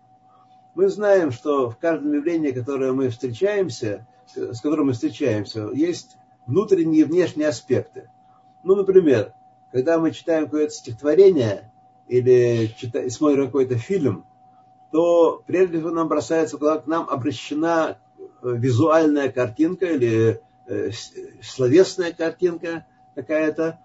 мы 0.75 0.89
знаем, 0.89 1.33
что 1.33 1.71
в 1.71 1.77
каждом 1.77 2.13
явлении, 2.13 2.51
которое 2.51 2.93
мы 2.93 3.11
встречаемся, 3.11 4.07
с 4.35 4.61
которым 4.61 4.87
мы 4.87 4.93
встречаемся, 4.93 5.69
есть 5.73 6.17
внутренние 6.47 7.03
и 7.03 7.05
внешние 7.05 7.49
аспекты. 7.49 8.11
Ну, 8.65 8.75
например, 8.75 9.35
когда 9.71 9.99
мы 9.99 10.13
читаем 10.13 10.45
какое-то 10.45 10.73
стихотворение 10.73 11.73
или 12.09 12.75
читаем, 12.77 13.11
смотрим 13.11 13.47
какой-то 13.47 13.77
фильм, 13.77 14.25
то 14.91 15.43
прежде 15.47 15.79
всего 15.79 15.91
нам 15.91 16.09
бросается 16.09 16.59
когда 16.59 16.79
к 16.79 16.87
нам 16.87 17.09
обращена 17.09 17.99
э, 18.17 18.23
визуальная 18.43 19.31
картинка 19.31 19.87
или 19.87 20.41
э, 20.67 20.91
словесная 21.43 22.13
картинка 22.13 22.87
какая-то. 23.15 23.81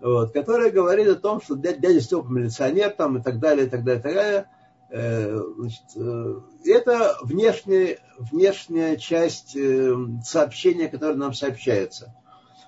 Вот, 0.00 0.32
которая 0.32 0.70
говорит 0.70 1.08
о 1.08 1.16
том, 1.16 1.40
что 1.40 1.56
дядя, 1.56 1.78
дядя 1.78 2.00
Степа 2.00 2.28
милиционер 2.28 2.90
там 2.90 3.18
и 3.18 3.22
так 3.22 3.38
далее, 3.38 3.66
и 3.66 3.70
так 3.70 3.84
далее, 3.84 4.00
и 4.00 4.02
так 4.02 4.14
далее. 4.14 4.46
Э, 4.88 5.40
значит, 5.58 5.84
э, 5.96 6.40
это 6.66 7.16
внешняя, 7.22 7.98
внешняя 8.18 8.96
часть 8.96 9.56
э, 9.56 9.94
сообщения, 10.22 10.88
которое 10.88 11.16
нам 11.16 11.34
сообщается. 11.34 12.14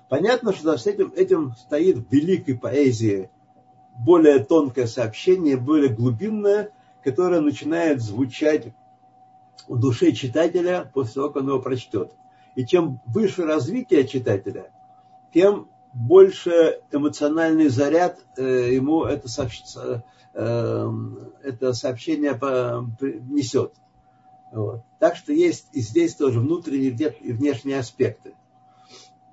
Понятно, 0.09 0.53
что 0.53 0.75
с 0.75 0.87
этим, 0.87 1.13
этим 1.15 1.53
стоит 1.55 1.97
в 1.97 2.11
великой 2.11 2.57
поэзии 2.57 3.29
более 3.99 4.39
тонкое 4.39 4.87
сообщение, 4.87 5.55
более 5.55 5.93
глубинное, 5.93 6.71
которое 7.03 7.41
начинает 7.41 8.01
звучать 8.01 8.73
в 9.67 9.79
душе 9.79 10.11
читателя 10.11 10.89
после 10.93 11.13
того, 11.13 11.27
как 11.29 11.43
он 11.43 11.49
его 11.49 11.61
прочтет. 11.61 12.11
И 12.55 12.65
чем 12.65 12.99
выше 13.05 13.45
развитие 13.45 14.07
читателя, 14.07 14.71
тем 15.33 15.69
больше 15.93 16.81
эмоциональный 16.91 17.69
заряд 17.69 18.19
э, 18.37 18.73
ему 18.73 19.03
это, 19.03 19.27
сообщ... 19.27 19.61
э, 19.75 20.01
это 21.43 21.73
сообщение 21.73 22.39
несет. 23.29 23.73
Вот. 24.51 24.83
Так 24.99 25.15
что 25.15 25.33
есть 25.33 25.67
и 25.73 25.81
здесь 25.81 26.15
тоже 26.15 26.39
внутренние 26.39 26.91
и 26.91 27.33
внешние 27.33 27.79
аспекты. 27.79 28.33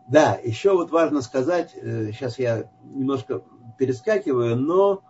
Да, 0.09 0.39
еще 0.43 0.73
вот 0.73 0.91
важно 0.91 1.21
сказать, 1.21 1.73
э, 1.75 2.13
сейчас 2.13 2.39
я 2.39 2.71
немножко 2.85 3.43
перескакиваю, 3.77 4.57
но 4.57 5.03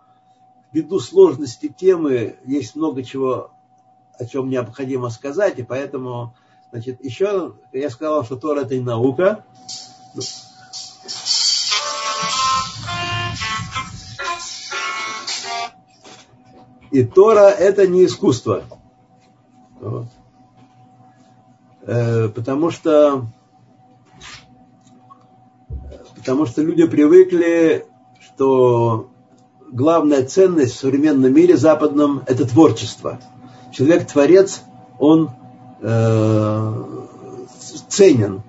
ввиду 0.71 0.99
сложности 0.99 1.67
темы 1.67 2.37
есть 2.45 2.75
много 2.75 3.03
чего, 3.03 3.51
о 4.17 4.25
чем 4.25 4.49
необходимо 4.49 5.09
сказать, 5.09 5.59
и 5.59 5.63
поэтому, 5.63 6.35
значит, 6.71 7.03
еще 7.03 7.55
я 7.71 7.89
сказал, 7.89 8.25
что 8.25 8.37
Тора 8.37 8.61
это 8.61 8.75
не 8.75 8.83
наука. 8.83 9.45
И 16.91 17.03
Тора 17.03 17.49
это 17.49 17.87
не 17.87 18.05
искусство. 18.05 18.63
Э, 21.81 22.29
потому 22.29 22.71
что 22.71 23.25
потому 26.15 26.45
что 26.45 26.61
люди 26.61 26.85
привыкли, 26.85 27.85
что 28.19 29.09
главная 29.71 30.25
ценность 30.25 30.75
в 30.75 30.79
современном 30.79 31.33
мире 31.33 31.55
западном– 31.55 32.23
это 32.27 32.47
творчество. 32.47 33.19
Человек-творец, 33.71 34.61
он 34.99 35.31
э, 35.81 36.83
ценен. 37.87 38.41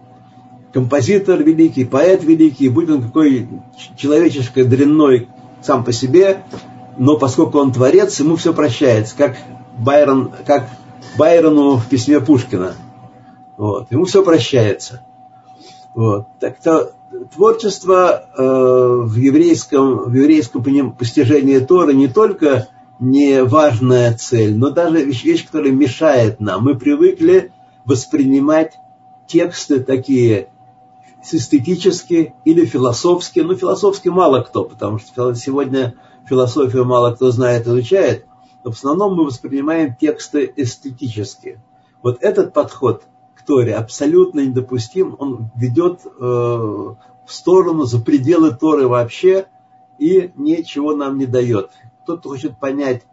Композитор 0.73 1.43
великий, 1.43 1.85
поэт 1.85 2.25
великий, 2.25 2.69
будь 2.69 2.91
он 2.91 3.03
какой 3.03 3.49
человеческий 3.97 4.65
дрянной 4.65 5.29
сам 5.63 5.85
по 5.85 5.93
себе, 5.93 6.45
но 6.99 7.17
поскольку 7.17 7.59
он 7.59 7.73
творец, 7.73 8.19
ему 8.21 8.37
все 8.37 8.53
прощается, 8.53 9.17
как 9.17 9.37
Байрон, 9.79 10.33
как 10.45 10.69
Байрону 11.17 11.77
в 11.77 11.89
письме 11.89 12.21
Пушкина. 12.21 12.75
Вот. 13.57 13.91
Ему 13.91 14.05
все 14.05 14.23
прощается. 14.23 15.03
Вот. 15.95 16.27
Так 16.41 16.61
то 16.61 16.93
творчество 17.35 18.27
э, 18.37 19.01
в 19.05 19.15
еврейском, 19.17 20.11
в 20.11 20.15
еврейском 20.15 20.93
постижении 20.93 21.59
Торы 21.59 21.95
не 21.95 22.09
только 22.09 22.69
не 23.01 23.45
важная 23.45 24.17
цель, 24.17 24.57
но 24.57 24.71
даже 24.71 25.05
вещь, 25.05 25.25
вещь, 25.25 25.47
которая 25.47 25.73
мешает 25.73 26.41
нам. 26.41 26.65
Мы 26.65 26.77
привыкли 26.77 27.53
воспринимать 27.85 28.75
тексты 29.27 29.81
такие 29.81 30.49
эстетически 31.23 32.35
или 32.45 32.65
философски. 32.65 33.41
Ну, 33.41 33.55
философски 33.57 34.09
мало 34.09 34.43
кто, 34.43 34.65
потому 34.65 34.99
что 34.99 35.35
сегодня 35.35 35.95
философию 36.29 36.85
мало 36.85 37.15
кто 37.15 37.31
знает, 37.31 37.67
изучает. 37.67 38.27
Но 38.65 38.73
в 38.73 38.77
основном 38.77 39.15
мы 39.17 39.25
воспринимаем 39.25 39.95
тексты 39.95 40.53
эстетически. 40.57 41.61
Вот 42.03 42.19
этот 42.23 42.53
подход– 42.53 43.03
Торе 43.49 43.75
абсолютно 43.75 44.41
недопустим, 44.41 45.17
он 45.19 45.51
ведет 45.57 46.01
э, 46.05 46.11
в 46.21 46.97
сторону, 47.29 47.85
за 47.85 47.99
пределы 47.99 48.55
Торы 48.55 48.87
вообще 48.87 49.47
и 49.99 50.31
ничего 50.37 50.95
нам 50.95 51.17
не 51.17 51.25
дает. 51.25 51.71
Тот, 52.07 52.21
кто 52.21 52.29
хочет 52.29 52.61
понять 52.61 53.05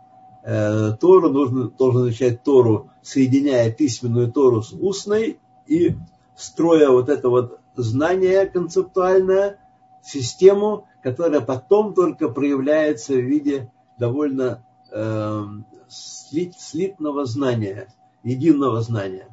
э, 0.43 0.91
Тору, 0.99 1.29
нужно, 1.29 1.69
должен 1.69 2.01
изучать 2.09 2.43
Тору, 2.43 2.89
соединяя 3.01 3.71
письменную 3.71 4.29
Тору 4.29 4.61
с 4.61 4.73
устной 4.73 5.39
и 5.67 5.95
строя 6.35 6.89
вот 6.89 7.07
это 7.07 7.29
вот 7.29 7.59
знание 7.77 8.45
концептуальное, 8.45 9.59
систему, 10.03 10.85
которая 11.05 11.39
потом 11.39 11.93
только 11.93 12.29
проявляется 12.29 13.13
в 13.13 13.19
виде 13.19 13.71
довольно 13.99 14.65
э, 14.91 15.43
слит, 15.87 16.59
слитного 16.59 17.25
знания, 17.25 17.93
единого 18.23 18.81
знания. 18.81 19.27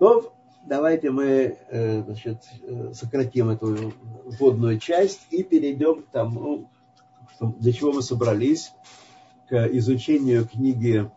То 0.00 0.34
давайте 0.66 1.12
мы 1.12 1.56
э, 1.68 2.02
значит, 2.02 2.48
э, 2.64 2.92
сократим 2.94 3.50
эту 3.50 3.92
вводную 4.24 4.80
часть 4.80 5.28
и 5.30 5.44
перейдем 5.44 6.02
к 6.02 6.08
тому, 6.08 6.68
для 7.38 7.72
чего 7.72 7.92
мы 7.92 8.02
собрались, 8.02 8.72
к 9.48 9.54
изучению 9.68 10.48
книги, 10.48 11.08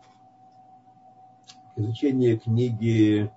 к 1.74 1.78
изучению 1.80 2.38
книги 2.38 3.32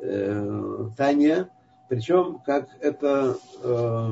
э, 0.00 0.88
Таня, 0.96 1.48
причем 1.90 2.38
как 2.46 2.68
это 2.80 3.36
э, 3.64 4.08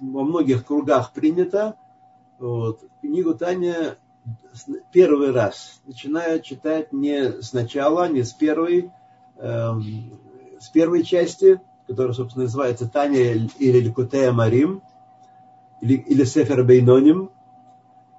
во 0.00 0.22
многих 0.22 0.64
кругах 0.64 1.12
принято, 1.12 1.74
вот, 2.38 2.84
книгу 3.00 3.34
Таня 3.34 3.96
первый 4.92 5.32
раз 5.32 5.80
начинаю 5.84 6.40
читать 6.42 6.92
не 6.92 7.42
сначала, 7.42 8.08
не 8.08 8.22
с 8.22 8.32
первой, 8.32 8.92
эм, 9.38 10.20
с 10.60 10.68
первой 10.68 11.02
части, 11.02 11.60
которая, 11.88 12.12
собственно, 12.12 12.44
называется 12.44 12.88
Таня 12.88 13.18
или 13.18 13.80
Ликутея 13.80 14.30
Марим, 14.30 14.80
или, 15.80 15.94
или 15.94 16.22
Сефер 16.22 16.62
Бейноним, 16.62 17.32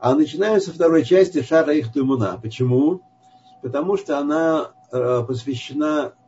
а 0.02 0.14
начинаю 0.14 0.60
со 0.60 0.74
второй 0.74 1.06
части 1.06 1.42
Шара 1.42 1.74
их. 1.74 1.94
Почему? 2.42 3.00
Потому 3.62 3.96
что 3.96 4.20
она 4.20 4.72
э, 4.92 5.24
посвящена 5.26 6.12
э, 6.12 6.19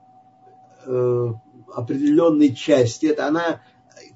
определенной 0.85 2.53
части. 2.55 3.07
Это 3.07 3.27
она, 3.27 3.61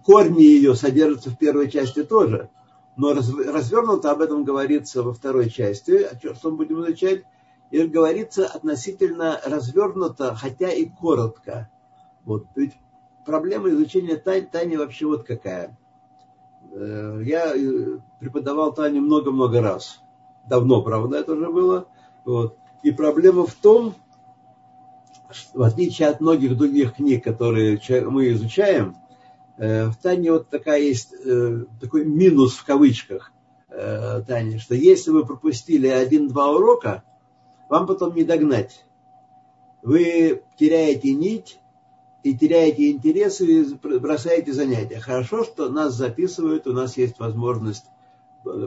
корни 0.04 0.42
ее 0.42 0.76
содержатся 0.76 1.30
в 1.30 1.38
первой 1.38 1.70
части 1.70 2.04
тоже 2.04 2.50
но 2.98 3.14
развернуто 3.14 4.12
об 4.12 4.22
этом 4.22 4.44
говорится 4.44 5.04
во 5.04 5.14
второй 5.14 5.50
части, 5.50 6.04
о 6.04 6.16
чем 6.16 6.56
будем 6.56 6.84
изучать, 6.84 7.24
и 7.72 7.84
говорится 7.84 8.46
относительно 8.46 9.40
развернуто, 9.46 10.36
хотя 10.36 10.70
и 10.70 10.86
коротко. 10.86 11.70
Вот. 12.24 12.46
Ведь 12.56 12.74
проблема 13.26 13.70
изучения 13.70 14.16
тайн, 14.16 14.48
Тани 14.48 14.78
вообще 14.78 15.08
вот 15.08 15.24
какая. 15.24 15.78
Э, 16.72 17.22
я 17.24 17.54
э, 17.56 17.98
преподавал 18.20 18.74
Таню 18.74 19.02
много-много 19.02 19.62
раз. 19.62 20.00
Давно, 20.48 20.82
правда, 20.84 21.18
это 21.18 21.34
уже 21.34 21.52
было. 21.52 21.88
Вот. 22.24 22.58
И 22.84 22.92
проблема 22.92 23.46
в 23.46 23.54
том, 23.56 23.94
что 23.94 24.00
в 25.54 25.62
отличие 25.62 26.08
от 26.08 26.22
многих 26.22 26.58
других 26.58 26.96
книг, 26.96 27.24
которые 27.24 27.80
мы 28.10 28.32
изучаем, 28.32 28.96
Э, 29.58 29.88
в 29.88 29.96
Тане 29.96 30.32
вот 30.32 30.50
такая 30.50 30.82
есть, 30.82 31.14
э, 31.14 31.66
такой 31.80 32.06
минус 32.06 32.56
в 32.56 32.66
кавычках, 32.66 33.32
э, 33.70 34.22
Таня, 34.28 34.60
что 34.60 34.76
если 34.76 35.12
вы 35.12 35.26
пропустили 35.26 35.88
один-два 35.88 36.52
урока, 36.52 37.04
вам 37.70 37.88
потом 37.88 38.16
не 38.16 38.24
догнать. 38.24 38.86
Вы 39.82 40.44
теряете 40.58 41.14
нить 41.14 41.60
и 42.24 42.36
теряете 42.36 42.92
интерес 42.92 43.40
и 43.40 43.76
бросаете 43.76 44.52
занятия. 44.52 45.00
Хорошо, 45.00 45.44
что 45.44 45.70
нас 45.70 45.94
записывают, 45.94 46.68
у 46.68 46.74
нас 46.74 46.98
есть 46.98 47.20
возможность 47.20 47.86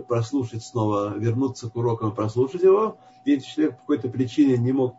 прослушать 0.08 0.64
снова, 0.64 1.16
вернуться 1.16 1.68
к 1.68 1.76
урокам, 1.76 2.14
прослушать 2.14 2.62
его. 2.62 2.96
Ведь 3.24 3.46
человек 3.46 3.76
по 3.76 3.80
какой-то 3.80 4.08
причине 4.08 4.56
не 4.56 4.72
мог 4.72 4.94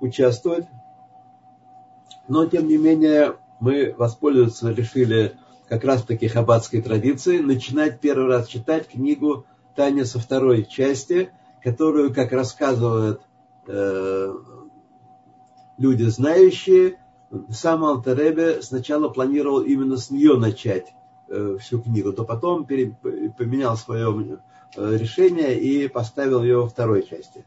участвовать. 0.00 0.66
Но, 2.28 2.46
тем 2.46 2.68
не 2.68 2.76
менее, 2.76 3.36
мы 3.60 3.94
воспользоваться 3.96 4.70
решили 4.70 5.36
как 5.68 5.84
раз 5.84 6.02
таки 6.02 6.28
хаббатской 6.28 6.82
традиции, 6.82 7.38
начинать 7.38 8.00
первый 8.00 8.26
раз 8.26 8.46
читать 8.46 8.88
книгу 8.88 9.46
Таня 9.74 10.04
со 10.04 10.18
второй 10.18 10.64
части, 10.64 11.30
которую, 11.62 12.12
как 12.12 12.32
рассказывают 12.32 13.22
э, 13.66 14.34
люди 15.78 16.02
знающие, 16.04 16.98
сам 17.50 17.84
Алтаребе 17.84 18.60
сначала 18.62 19.08
планировал 19.08 19.62
именно 19.62 19.96
с 19.96 20.10
нее 20.10 20.36
начать 20.36 20.92
э, 21.28 21.56
всю 21.60 21.80
книгу, 21.80 22.12
то 22.12 22.24
потом 22.24 22.66
пере, 22.66 22.94
поменял 23.38 23.76
свое 23.76 24.40
э, 24.76 24.96
решение 24.96 25.58
и 25.58 25.88
поставил 25.88 26.42
ее 26.42 26.58
во 26.58 26.68
второй 26.68 27.02
части. 27.06 27.44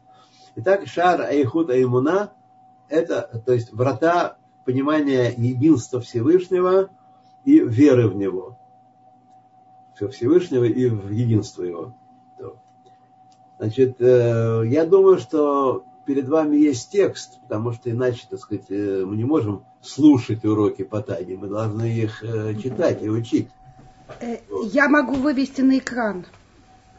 Итак, 0.56 0.86
Шар 0.86 1.20
Айхуд 1.20 1.70
Аймуна– 1.70 2.32
это, 2.88 3.42
то 3.44 3.52
есть 3.52 3.72
врата 3.72 4.38
понимание 4.66 5.32
единства 5.34 6.00
Всевышнего 6.00 6.90
и 7.44 7.60
веры 7.60 8.08
в 8.08 8.16
Него. 8.16 8.58
Все 9.94 10.08
Всевышнего 10.08 10.64
и 10.64 10.90
в 10.90 11.10
единство 11.10 11.62
Его. 11.62 11.94
Значит, 13.58 13.96
э, 14.00 14.64
я 14.66 14.84
думаю, 14.84 15.18
что 15.18 15.84
перед 16.04 16.28
вами 16.28 16.56
есть 16.56 16.90
текст, 16.90 17.40
потому 17.42 17.72
что 17.72 17.90
иначе, 17.90 18.26
так 18.28 18.38
сказать, 18.38 18.66
э, 18.68 19.04
мы 19.06 19.16
не 19.16 19.24
можем 19.24 19.64
слушать 19.80 20.44
уроки 20.44 20.84
по 20.84 21.00
Тане, 21.00 21.36
мы 21.36 21.48
должны 21.48 21.84
их 21.84 22.22
э, 22.22 22.54
читать 22.62 23.02
и 23.02 23.08
учить. 23.08 23.48
Я 24.72 24.88
могу 24.88 25.14
вывести 25.14 25.62
на 25.62 25.78
экран. 25.78 26.26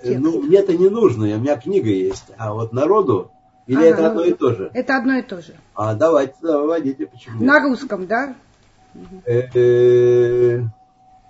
Текст. 0.02 0.20
Ну, 0.20 0.42
мне 0.42 0.58
это 0.58 0.76
не 0.76 0.90
нужно, 0.90 1.26
у 1.26 1.40
меня 1.40 1.58
книга 1.58 1.90
есть, 1.90 2.32
а 2.38 2.54
вот 2.54 2.74
народу 2.74 3.32
или 3.68 3.84
а, 3.84 3.86
это 3.86 4.08
одно 4.08 4.24
и 4.24 4.34
то 4.34 4.54
же? 4.54 4.72
Это 4.74 4.98
одно 4.98 5.18
и 5.18 5.22
то 5.22 5.42
же. 5.42 5.54
А 5.76 5.94
давайте, 5.94 6.36
да, 6.42 6.60
вводите, 6.60 7.06
почему? 7.06 7.44
На 7.44 7.62
русском, 7.62 8.08
да? 8.08 8.36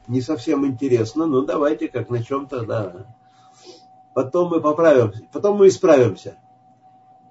Не 0.08 0.22
совсем 0.22 0.66
интересно, 0.66 1.26
но 1.26 1.42
давайте 1.42 1.90
как 1.90 2.10
на 2.10 2.24
чем-то, 2.24 2.66
да 2.66 3.08
потом 4.18 4.50
мы 4.50 4.62
поправимся, 4.62 5.22
потом 5.32 5.58
мы 5.58 5.68
исправимся 5.68 6.40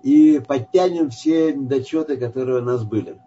и 0.03 0.39
подтянем 0.39 1.11
все 1.11 1.53
недочеты, 1.53 2.17
которые 2.17 2.61
у 2.61 2.65
нас 2.65 2.85
были. 2.85 3.21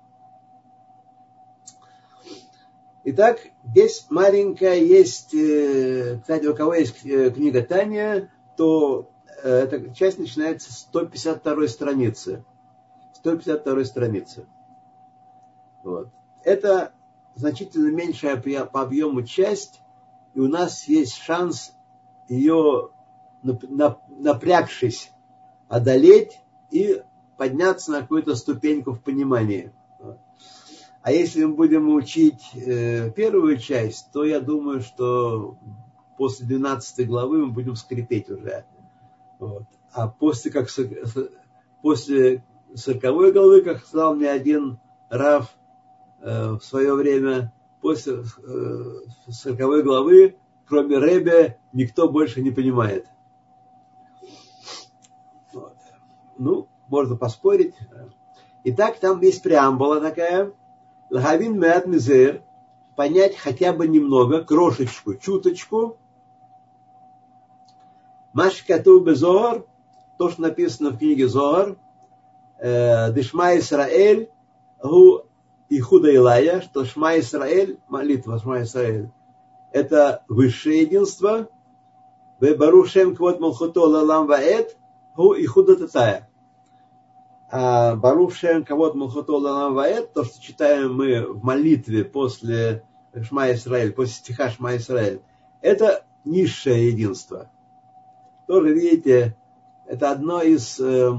Итак, 3.04 3.42
здесь 3.66 4.06
маленькая 4.10 4.80
есть, 4.80 5.34
э, 5.34 6.20
кстати, 6.22 6.46
у 6.46 6.56
кого 6.56 6.74
есть 6.74 7.06
э, 7.06 7.32
книга 7.32 7.62
Таня, 7.62 8.32
то 8.56 9.10
э, 9.19 9.19
эта 9.48 9.94
часть 9.94 10.20
начинается 10.20 10.72
с 10.74 10.80
152 10.80 11.68
страницы. 11.68 12.44
152 13.14 13.86
страницы. 13.86 14.46
Вот. 15.84 16.10
Это 16.44 16.94
значительно 17.36 17.92
меньшая 17.92 18.38
по 18.38 18.82
объему 18.82 19.24
часть, 19.24 19.82
и 20.34 20.40
у 20.40 20.48
нас 20.48 20.88
есть 20.88 21.16
шанс 21.16 21.74
ее 22.28 22.92
напрягшись, 23.42 25.12
одолеть 25.68 26.40
и 26.72 27.02
подняться 27.38 27.92
на 27.92 28.02
какую-то 28.02 28.36
ступеньку 28.36 28.92
в 28.92 29.02
понимании. 29.02 29.72
А 31.02 31.12
если 31.12 31.46
мы 31.46 31.56
будем 31.56 31.90
учить 31.94 32.52
э, 32.54 33.10
первую 33.12 33.58
часть, 33.58 34.12
то 34.12 34.26
я 34.26 34.42
думаю, 34.42 34.82
что 34.82 35.58
после 36.18 36.46
12 36.46 37.08
главы 37.08 37.46
мы 37.46 37.52
будем 37.52 37.78
скрипеть 37.78 38.30
уже. 38.30 38.66
Вот. 39.40 39.64
А 39.94 40.08
после, 40.08 40.52
как, 40.52 40.68
после 41.82 42.44
40 42.76 43.02
главы, 43.34 43.62
как 43.62 43.80
сказал 43.80 44.16
мне 44.16 44.30
один 44.30 44.80
Рав 45.10 45.50
э, 46.22 46.52
в 46.52 46.62
свое 46.62 46.94
время, 46.94 47.54
после 47.82 48.24
э, 48.46 49.32
40 49.32 49.84
главы, 49.84 50.36
кроме 50.68 51.00
Ребе, 51.00 51.58
никто 51.74 52.10
больше 52.10 52.42
не 52.42 52.52
понимает. 52.52 53.08
Ну, 56.38 56.68
можно 56.88 57.16
поспорить. 57.16 57.76
Итак, 58.64 59.00
там 59.00 59.22
есть 59.22 59.42
преамбула 59.42 60.00
такая. 60.00 60.54
Лагавин 61.10 61.60
меат 61.60 61.86
мизер. 61.88 62.44
Понять 62.96 63.38
хотя 63.38 63.72
бы 63.72 63.88
немного, 63.88 64.44
крошечку, 64.44 65.16
чуточку. 65.16 65.98
Машкату 68.34 69.00
безор. 69.00 69.66
То, 70.18 70.30
что 70.30 70.42
написано 70.42 70.92
в 70.92 70.98
книге 70.98 71.28
Зор. 71.28 71.78
Э, 72.60 73.12
Дышма 73.12 73.58
Исраэль. 73.58 74.30
Гу 74.82 75.24
Ихуда 75.70 76.12
Илая, 76.12 76.62
что 76.62 76.84
Шма 76.84 77.20
Исраэль, 77.20 77.80
молитва 77.88 78.40
Шма 78.40 78.64
Исраэль, 78.64 79.12
это 79.72 80.24
высшее 80.28 80.82
единство. 80.82 81.48
Барушем 82.40 83.16
Квот 83.16 83.40
Малхуто 83.40 83.82
Лалам 83.82 84.26
Ваэт, 84.26 84.78
Гу 85.16 85.34
Ихуда 85.34 85.76
Татая. 85.76 86.30
А 87.52 87.96
Барух 87.96 88.36
Шем 88.36 88.64
Кавод 88.64 88.94
Мухатола 88.94 89.70
Ваэт, 89.72 90.14
то, 90.14 90.24
что 90.24 90.40
читаем 90.40 90.94
мы 90.94 91.26
в 91.26 91.44
молитве 91.44 92.06
после 92.06 92.84
Шма 93.24 93.52
Исраэль, 93.54 93.92
после 93.92 94.14
стиха 94.14 94.52
Шма 94.52 94.78
Исраэль, 94.78 95.22
это 95.62 96.06
низшее 96.26 96.90
единство. 96.90 97.50
Тоже, 98.50 98.74
видите, 98.74 99.38
это 99.86 100.10
одно 100.10 100.42
из 100.42 100.80
э, 100.80 101.12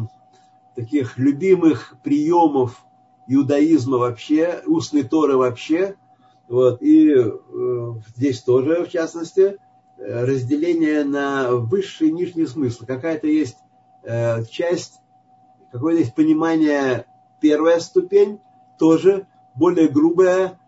таких 0.75 1.17
любимых 1.17 1.95
приемов 2.03 2.85
иудаизма 3.29 3.99
вообще, 3.99 4.61
устной 4.67 5.05
Торы 5.05 5.37
вообще. 5.37 5.95
Вот, 6.49 6.83
и 6.83 7.09
э, 7.15 7.93
здесь 8.17 8.43
тоже, 8.43 8.85
в 8.85 8.91
частности, 8.91 9.59
разделение 9.97 11.05
на 11.05 11.53
высший 11.53 12.09
и 12.09 12.13
нижний 12.13 12.47
смысл. 12.47 12.85
Какая-то 12.85 13.29
есть 13.29 13.59
э, 14.03 14.45
часть 14.47 14.95
какое-то 15.71 16.01
есть 16.01 16.17
понимание, 16.17 17.07
первая 17.41 17.79
ступень, 17.79 18.41
тоже 18.77 19.29
более 19.55 19.87
грубая, 19.87 20.59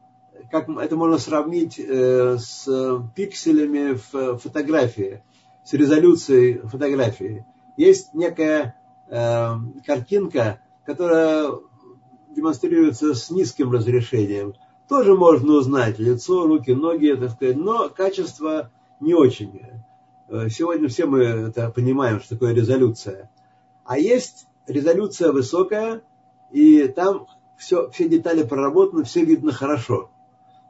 как 0.52 0.68
это 0.68 0.94
можно 0.94 1.18
сравнить 1.18 1.80
э, 1.80 2.38
с 2.38 2.68
пикселями 3.16 3.94
в 4.12 4.38
фотографии, 4.38 5.24
с 5.64 5.72
резолюцией 5.72 6.58
фотографии. 6.58 7.46
Есть 7.76 8.14
некая 8.14 8.76
э, 9.08 9.54
картинка, 9.86 10.60
которая 10.84 11.52
демонстрируется 12.34 13.14
с 13.14 13.30
низким 13.30 13.70
разрешением. 13.70 14.54
Тоже 14.88 15.14
можно 15.14 15.54
узнать 15.54 15.98
лицо, 15.98 16.46
руки, 16.46 16.72
ноги, 16.72 17.14
так 17.14 17.30
сказать, 17.30 17.56
но 17.56 17.88
качество 17.88 18.70
не 19.00 19.14
очень. 19.14 19.60
Э, 20.28 20.48
сегодня 20.48 20.88
все 20.88 21.06
мы 21.06 21.20
это 21.20 21.70
понимаем, 21.70 22.20
что 22.20 22.30
такое 22.30 22.54
резолюция. 22.54 23.30
А 23.84 23.98
есть 23.98 24.46
резолюция 24.66 25.32
высокая, 25.32 26.02
и 26.50 26.88
там 26.88 27.26
все, 27.56 27.90
все 27.90 28.08
детали 28.08 28.42
проработаны, 28.42 29.04
все 29.04 29.24
видно 29.24 29.52
хорошо. 29.52 30.10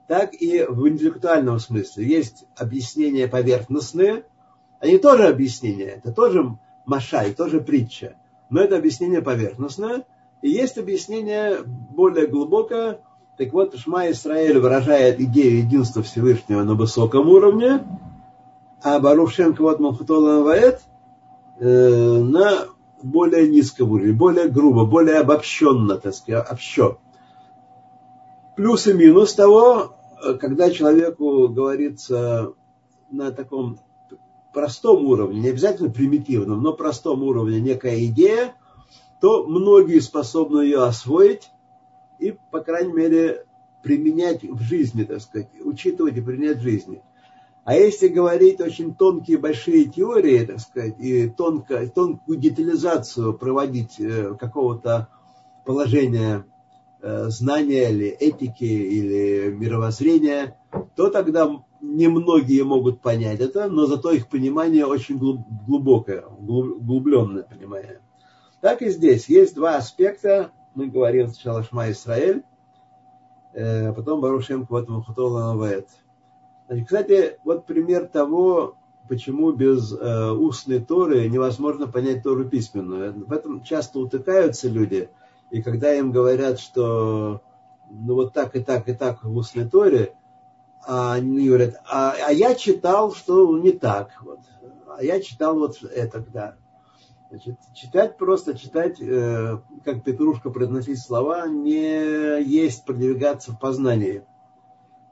Так 0.09 0.35
и 0.35 0.64
в 0.68 0.87
интеллектуальном 0.88 1.59
смысле. 1.59 2.07
Есть 2.07 2.44
объяснения 2.57 3.28
поверхностные, 3.28 4.24
они 4.82 4.98
тоже 4.98 5.28
объяснения, 5.28 6.00
это 6.02 6.10
тоже 6.10 6.58
машай, 6.86 7.32
тоже 7.32 7.60
притча. 7.60 8.16
Но 8.50 8.60
это 8.60 8.76
объяснение 8.76 9.22
поверхностное. 9.22 10.04
И 10.42 10.50
есть 10.50 10.76
объяснение 10.76 11.58
более 11.64 12.26
глубокое. 12.26 12.98
Так 13.38 13.52
вот, 13.52 13.78
Шма 13.78 14.10
Исраэль 14.10 14.58
выражает 14.58 15.20
идею 15.20 15.58
единства 15.58 16.02
Всевышнего 16.02 16.64
на 16.64 16.74
высоком 16.74 17.28
уровне, 17.28 17.86
а 18.82 18.98
Барушенко 18.98 19.62
вот 19.62 19.78
Малхутола 19.78 20.42
Ваэт 20.42 20.80
э, 21.60 22.18
на 22.18 22.66
более 23.04 23.48
низком 23.48 23.92
уровне, 23.92 24.12
более 24.12 24.48
грубо, 24.48 24.84
более 24.84 25.18
обобщенно, 25.18 25.96
так 25.96 26.12
сказать, 26.12 26.50
общо. 26.50 26.98
Плюс 28.56 28.88
и 28.88 28.94
минус 28.94 29.32
того, 29.34 29.94
когда 30.40 30.70
человеку 30.70 31.46
говорится 31.46 32.52
на 33.12 33.30
таком 33.30 33.78
простом 34.52 35.06
уровне, 35.06 35.40
не 35.40 35.48
обязательно 35.48 35.90
примитивном, 35.90 36.62
но 36.62 36.72
простом 36.72 37.22
уровне 37.22 37.60
некая 37.60 38.04
идея, 38.06 38.54
то 39.20 39.46
многие 39.46 40.00
способны 40.00 40.62
ее 40.62 40.82
освоить 40.82 41.50
и, 42.18 42.36
по 42.50 42.60
крайней 42.60 42.92
мере, 42.92 43.46
применять 43.82 44.42
в 44.44 44.60
жизни, 44.60 45.04
так 45.04 45.20
сказать, 45.20 45.48
учитывать 45.64 46.16
и 46.16 46.20
принять 46.20 46.58
в 46.58 46.62
жизни. 46.62 47.02
А 47.64 47.74
если 47.74 48.08
говорить 48.08 48.60
очень 48.60 48.94
тонкие 48.94 49.38
большие 49.38 49.84
теории, 49.84 50.44
так 50.44 50.58
сказать, 50.58 50.98
и 50.98 51.28
тонко, 51.28 51.86
тонкую 51.88 52.38
детализацию 52.38 53.34
проводить 53.34 54.00
э, 54.00 54.34
какого-то 54.34 55.08
положения 55.64 56.44
э, 57.00 57.26
знания 57.28 57.90
или 57.90 58.08
этики 58.08 58.64
или 58.64 59.52
мировоззрения, 59.52 60.58
то 60.96 61.08
тогда 61.08 61.62
немногие 61.82 62.64
могут 62.64 63.00
понять 63.00 63.40
это, 63.40 63.68
но 63.68 63.86
зато 63.86 64.12
их 64.12 64.28
понимание 64.28 64.86
очень 64.86 65.18
глубокое, 65.18 66.24
углубленное 66.24 67.42
понимание. 67.42 68.00
Так 68.60 68.80
и 68.80 68.88
здесь 68.88 69.28
есть 69.28 69.54
два 69.54 69.76
аспекта. 69.76 70.52
Мы 70.74 70.86
говорим 70.86 71.28
сначала 71.28 71.64
Шма 71.64 71.90
Исраэль, 71.90 72.44
а 73.54 73.92
потом 73.92 74.20
Барушем 74.20 74.66
Кватам 74.66 75.02
Хатола 75.02 75.52
Наваэт. 75.52 75.88
Значит, 76.68 76.86
кстати, 76.86 77.38
вот 77.44 77.66
пример 77.66 78.06
того, 78.06 78.76
почему 79.08 79.52
без 79.52 79.92
э, 79.92 80.30
устной 80.30 80.80
Торы 80.80 81.28
невозможно 81.28 81.86
понять 81.88 82.22
Тору 82.22 82.44
письменную. 82.48 83.26
В 83.26 83.32
этом 83.32 83.62
часто 83.62 83.98
утыкаются 83.98 84.68
люди, 84.68 85.10
и 85.50 85.60
когда 85.60 85.92
им 85.92 86.12
говорят, 86.12 86.60
что 86.60 87.42
ну 87.90 88.14
вот 88.14 88.32
так 88.32 88.56
и 88.56 88.60
так 88.60 88.88
и 88.88 88.94
так 88.94 89.22
в 89.24 89.36
устной 89.36 89.68
Торе, 89.68 90.14
а 90.86 91.14
они 91.14 91.48
говорят, 91.48 91.80
а, 91.88 92.14
а 92.26 92.32
я 92.32 92.54
читал, 92.54 93.14
что 93.14 93.58
не 93.58 93.72
так. 93.72 94.10
Вот. 94.22 94.40
А 94.88 95.02
я 95.02 95.20
читал 95.20 95.58
вот 95.58 95.82
это, 95.82 96.24
да. 96.32 96.56
Значит, 97.30 97.56
читать 97.74 98.18
просто, 98.18 98.58
читать, 98.58 99.00
э, 99.00 99.58
как 99.84 100.04
Петрушка 100.04 100.50
произносить 100.50 101.00
слова, 101.00 101.48
не 101.48 102.42
есть 102.42 102.84
продвигаться 102.84 103.52
в 103.52 103.58
познании. 103.58 104.22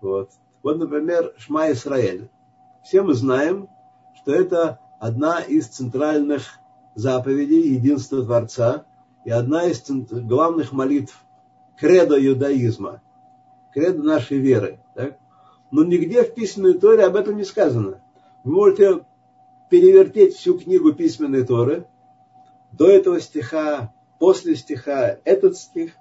Вот. 0.02 0.30
Вот, 0.62 0.78
например, 0.78 1.32
Шма 1.38 1.72
Исраэль. 1.72 2.28
Все 2.82 3.02
мы 3.02 3.14
знаем, 3.14 3.68
что 4.14 4.34
это 4.34 4.80
одна 4.98 5.40
из 5.40 5.68
центральных 5.68 6.58
заповедей 6.94 7.74
единства 7.74 8.22
Творца 8.22 8.84
и 9.24 9.30
одна 9.30 9.64
из 9.64 9.82
главных 9.88 10.72
молитв 10.72 11.24
кредо 11.78 12.22
иудаизма, 12.22 13.00
кредо 13.72 14.02
нашей 14.02 14.38
веры. 14.38 14.80
Но 15.70 15.84
нигде 15.84 16.24
в 16.24 16.34
письменной 16.34 16.74
Торе 16.74 17.04
об 17.04 17.16
этом 17.16 17.36
не 17.36 17.44
сказано. 17.44 18.02
Вы 18.44 18.52
можете 18.52 19.04
перевертеть 19.68 20.34
всю 20.34 20.58
книгу 20.58 20.92
письменной 20.92 21.46
Торы, 21.46 21.86
до 22.72 22.88
этого 22.88 23.20
стиха, 23.20 23.92
после 24.18 24.56
стиха, 24.56 25.18
этот 25.24 25.56
стих. 25.56 25.92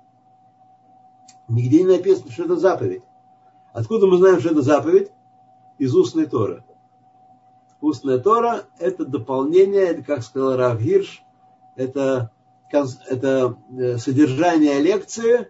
Нигде 1.48 1.84
не 1.84 1.98
написано, 1.98 2.32
что 2.32 2.46
это 2.46 2.58
заповедь. 2.58 3.04
Откуда 3.74 4.08
мы 4.08 4.18
знаем, 4.18 4.40
что 4.40 4.50
это 4.50 4.62
заповедь? 4.62 5.12
Из 5.78 5.96
устной 5.96 6.26
Торы. 6.26 6.64
Устная 7.82 8.20
Тора– 8.20 8.66
это 8.80 9.06
дополнение, 9.06 9.86
это, 9.86 10.04
как 10.04 10.24
сказал 10.24 10.58
Рав 10.58 10.82
Гирш, 10.82 11.24
это, 11.78 12.32
это 12.72 13.58
э, 13.72 13.98
содержание 13.98 14.82
лекции, 14.82 15.48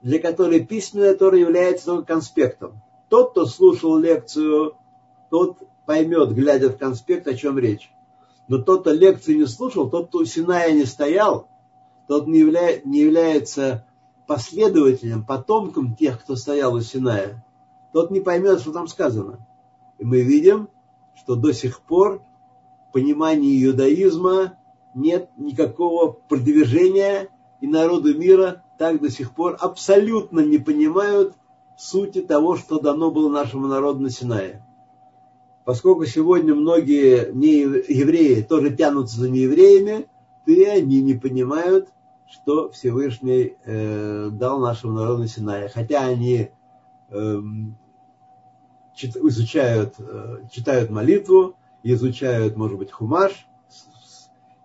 для 0.00 0.20
которой 0.20 0.64
письменная 0.64 1.16
Тора 1.16 1.36
является 1.36 1.86
только 1.86 2.14
конспектом. 2.14 2.80
Тот, 3.14 3.30
кто 3.30 3.46
слушал 3.46 3.96
лекцию, 3.96 4.74
тот 5.30 5.58
поймет, 5.86 6.32
глядя 6.32 6.68
в 6.68 6.76
конспект, 6.76 7.28
о 7.28 7.34
чем 7.34 7.60
речь. 7.60 7.92
Но 8.48 8.58
тот, 8.58 8.80
кто 8.80 8.90
лекцию 8.90 9.38
не 9.38 9.46
слушал, 9.46 9.88
тот, 9.88 10.08
кто 10.08 10.18
у 10.18 10.24
Синая 10.24 10.72
не 10.72 10.84
стоял, 10.84 11.46
тот 12.08 12.26
не, 12.26 12.40
явля, 12.40 12.80
не 12.84 13.02
является 13.02 13.86
последователем, 14.26 15.24
потомком 15.24 15.94
тех, 15.94 16.20
кто 16.24 16.34
стоял 16.34 16.74
у 16.74 16.80
Синая, 16.80 17.46
тот 17.92 18.10
не 18.10 18.18
поймет, 18.18 18.58
что 18.58 18.72
там 18.72 18.88
сказано. 18.88 19.46
И 19.98 20.04
мы 20.04 20.22
видим, 20.22 20.68
что 21.14 21.36
до 21.36 21.52
сих 21.52 21.82
пор 21.82 22.20
в 22.88 22.92
понимании 22.92 23.64
иудаизма 23.64 24.58
нет 24.92 25.30
никакого 25.36 26.10
продвижения, 26.10 27.28
и 27.60 27.68
народы 27.68 28.14
мира 28.14 28.64
так 28.76 29.00
до 29.00 29.08
сих 29.08 29.36
пор 29.36 29.56
абсолютно 29.60 30.40
не 30.40 30.58
понимают 30.58 31.36
сути 31.76 32.22
того, 32.22 32.56
что 32.56 32.80
дано 32.80 33.10
было 33.10 33.30
нашему 33.30 33.66
народу 33.66 34.00
на 34.00 34.10
Синае 34.10 34.64
поскольку 35.64 36.04
сегодня 36.04 36.54
многие 36.54 37.32
евреи 37.32 38.42
тоже 38.42 38.74
тянутся 38.74 39.20
за 39.20 39.30
неевреями, 39.30 40.06
то 40.44 40.52
и 40.52 40.64
они 40.64 41.02
не 41.02 41.14
понимают, 41.14 41.88
что 42.28 42.70
Всевышний 42.70 43.56
э, 43.64 44.28
дал 44.30 44.60
нашему 44.60 44.94
народу 44.94 45.22
на 45.22 45.28
Синае. 45.28 45.68
Хотя 45.68 46.04
они 46.04 46.50
э, 47.10 47.40
чит, 48.94 49.16
изучают, 49.16 49.94
э, 49.98 50.46
читают 50.50 50.90
молитву, 50.90 51.56
изучают, 51.82 52.56
может 52.56 52.78
быть, 52.78 52.92
хумаш, 52.92 53.46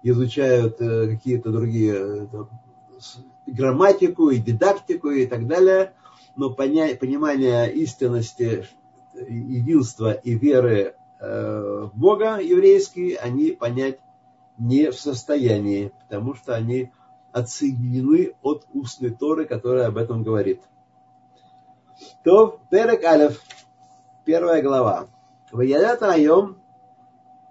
изучают 0.03 0.81
э, 0.81 1.07
какие-то 1.07 1.51
другие 1.51 1.95
э, 1.95 2.27
грамматику 3.47 4.29
и 4.29 4.37
дидактику 4.37 5.09
и 5.09 5.25
так 5.25 5.47
далее, 5.47 5.93
но 6.39 6.51
понимание 6.51 7.69
истинности 7.73 8.65
единства 9.13 10.13
и 10.13 10.35
веры 10.35 10.95
э, 11.19 11.89
в 11.91 11.99
Бога 11.99 12.39
еврейский 12.39 13.15
они 13.15 13.51
понять 13.51 13.99
не 14.57 14.89
в 14.89 14.97
состоянии, 14.97 15.91
потому 16.01 16.35
что 16.35 16.55
они 16.55 16.93
отсоединены 17.33 18.35
от 18.41 18.65
устной 18.73 19.09
Торы, 19.09 19.43
которая 19.43 19.87
об 19.87 19.97
этом 19.97 20.23
говорит. 20.23 20.61
То 22.23 22.61
Перек 22.71 23.03
Алев, 23.03 23.41
первая 24.23 24.61
глава. 24.61 25.07
Ваядат 25.51 26.01
Айом, 26.03 26.55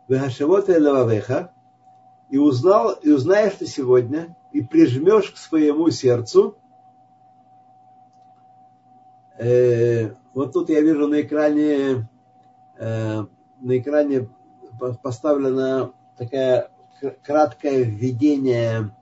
Вехашевот 0.09 0.71
Лававеха, 0.71 1.53
и 2.31 2.39
узнал, 2.39 2.93
и 2.93 3.11
узнаешь 3.11 3.57
ты 3.59 3.67
сегодня, 3.67 4.35
и 4.53 4.63
прижмешь 4.63 5.31
к 5.33 5.37
своему 5.37 5.91
сердцу 5.91 6.57
э, 9.39 10.11
вот 10.35 10.53
тут 10.53 10.69
я 10.69 10.81
вижу 10.81 11.07
на 11.09 11.21
экране, 11.21 12.09
э, 12.79 13.25
на 13.61 13.79
экране 13.79 14.29
поставлена 15.03 15.93
такая 16.17 16.71
краткое 17.25 17.83
введение, 17.83 18.95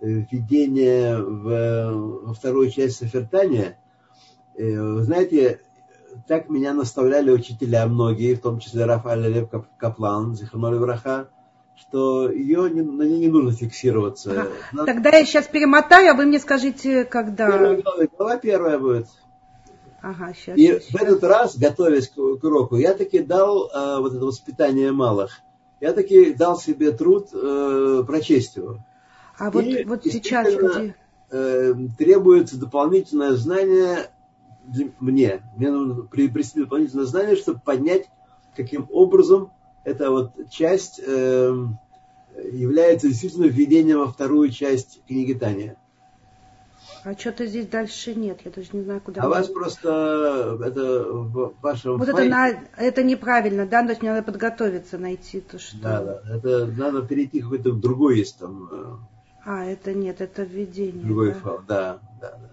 введение 0.00 1.16
в, 1.16 2.26
во 2.26 2.34
вторую 2.34 2.70
часть 2.70 2.96
Сафертания. 2.96 3.78
Э, 4.56 4.80
вы 4.80 5.02
знаете, 5.02 5.60
так 6.26 6.48
меня 6.48 6.72
наставляли 6.72 7.30
учителя 7.30 7.86
многие, 7.86 8.34
в 8.34 8.40
том 8.40 8.58
числе 8.58 8.84
Рафаэль 8.84 9.28
Лев 9.28 9.48
Каплан, 9.78 10.34
Зихармар 10.34 10.74
Враха, 10.74 11.28
что 11.76 12.30
ее 12.30 12.70
не, 12.70 12.82
на 12.82 13.02
ней 13.02 13.20
не 13.20 13.28
нужно 13.28 13.52
фиксироваться. 13.52 14.32
Ага. 14.32 14.48
Надо... 14.72 14.92
Тогда 14.92 15.10
я 15.16 15.24
сейчас 15.24 15.46
перемотаю, 15.46 16.12
а 16.12 16.14
вы 16.14 16.26
мне 16.26 16.38
скажите, 16.38 17.04
когда... 17.04 17.50
Первая 17.50 17.82
глава, 17.82 18.06
глава 18.16 18.36
первая 18.36 18.78
будет. 18.78 19.06
Ага, 20.02 20.32
сейчас, 20.34 20.56
и 20.56 20.66
сейчас. 20.66 20.84
в 20.84 20.96
этот 20.96 21.22
раз, 21.24 21.58
готовясь 21.58 22.08
к, 22.08 22.14
к 22.14 22.44
уроку, 22.44 22.76
я 22.76 22.94
таки 22.94 23.18
дал 23.20 23.68
э, 23.68 24.00
вот 24.00 24.14
это 24.14 24.24
воспитание 24.24 24.92
малых. 24.92 25.40
Я 25.80 25.92
таки 25.92 26.32
дал 26.32 26.58
себе 26.58 26.92
труд 26.92 27.28
э, 27.32 28.02
прочесть 28.06 28.56
его. 28.56 28.78
А 29.38 29.50
вот, 29.50 29.64
и, 29.64 29.84
вот 29.84 30.04
сейчас 30.04 30.54
где? 30.54 30.94
Э, 31.30 31.74
требуется 31.98 32.58
дополнительное 32.58 33.32
знание 33.32 34.10
для, 34.66 34.90
мне. 35.00 35.42
Мне 35.56 35.70
нужно 35.70 36.02
приобрести 36.02 36.60
дополнительное 36.60 37.06
знание, 37.06 37.36
чтобы 37.36 37.60
понять, 37.60 38.08
каким 38.56 38.86
образом 38.90 39.52
эта 39.84 40.10
вот 40.10 40.32
часть 40.50 41.00
э, 41.04 41.54
является 42.52 43.08
действительно 43.08 43.46
введением 43.46 44.00
во 44.00 44.12
вторую 44.12 44.50
часть 44.50 45.00
книги 45.06 45.32
Таня. 45.32 45.76
А 47.02 47.14
что-то 47.16 47.46
здесь 47.46 47.66
дальше 47.66 48.14
нет, 48.14 48.40
я 48.44 48.50
даже 48.50 48.68
не 48.72 48.82
знаю, 48.82 49.00
куда. 49.00 49.22
А 49.22 49.28
вас 49.28 49.48
просто 49.48 50.58
это 50.62 51.04
в 51.04 51.54
вашем 51.62 51.96
Вот 51.96 52.08
файле... 52.08 52.28
это, 52.28 52.30
на, 52.30 52.48
это 52.76 53.02
неправильно, 53.02 53.66
да, 53.66 53.82
то 53.82 53.90
есть 53.90 54.02
мне 54.02 54.10
надо 54.10 54.22
подготовиться, 54.22 54.98
найти 54.98 55.40
то, 55.40 55.58
что... 55.58 55.78
Да, 55.78 56.02
да, 56.02 56.36
это 56.36 56.66
надо 56.66 57.02
перейти 57.02 57.40
какой-то 57.40 57.72
другой 57.72 58.18
есть 58.18 58.38
там... 58.38 58.68
Э, 58.70 58.84
а, 59.44 59.64
это 59.64 59.94
нет, 59.94 60.20
это 60.20 60.42
введение. 60.42 61.04
Другой 61.04 61.32
да? 61.32 61.38
файл, 61.40 61.60
да, 61.66 61.98
да, 62.20 62.30
да. 62.38 62.50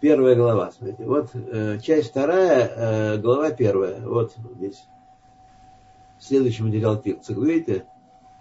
Первая 0.00 0.34
глава, 0.34 0.72
смотрите, 0.72 1.04
вот 1.04 1.30
э, 1.34 1.78
часть 1.80 2.10
вторая, 2.10 2.72
э, 2.74 3.18
глава 3.18 3.50
первая, 3.50 4.00
вот 4.00 4.34
здесь. 4.56 4.82
Следующий 6.18 6.62
материал 6.62 6.96
цикл, 6.96 7.42
видите? 7.42 7.84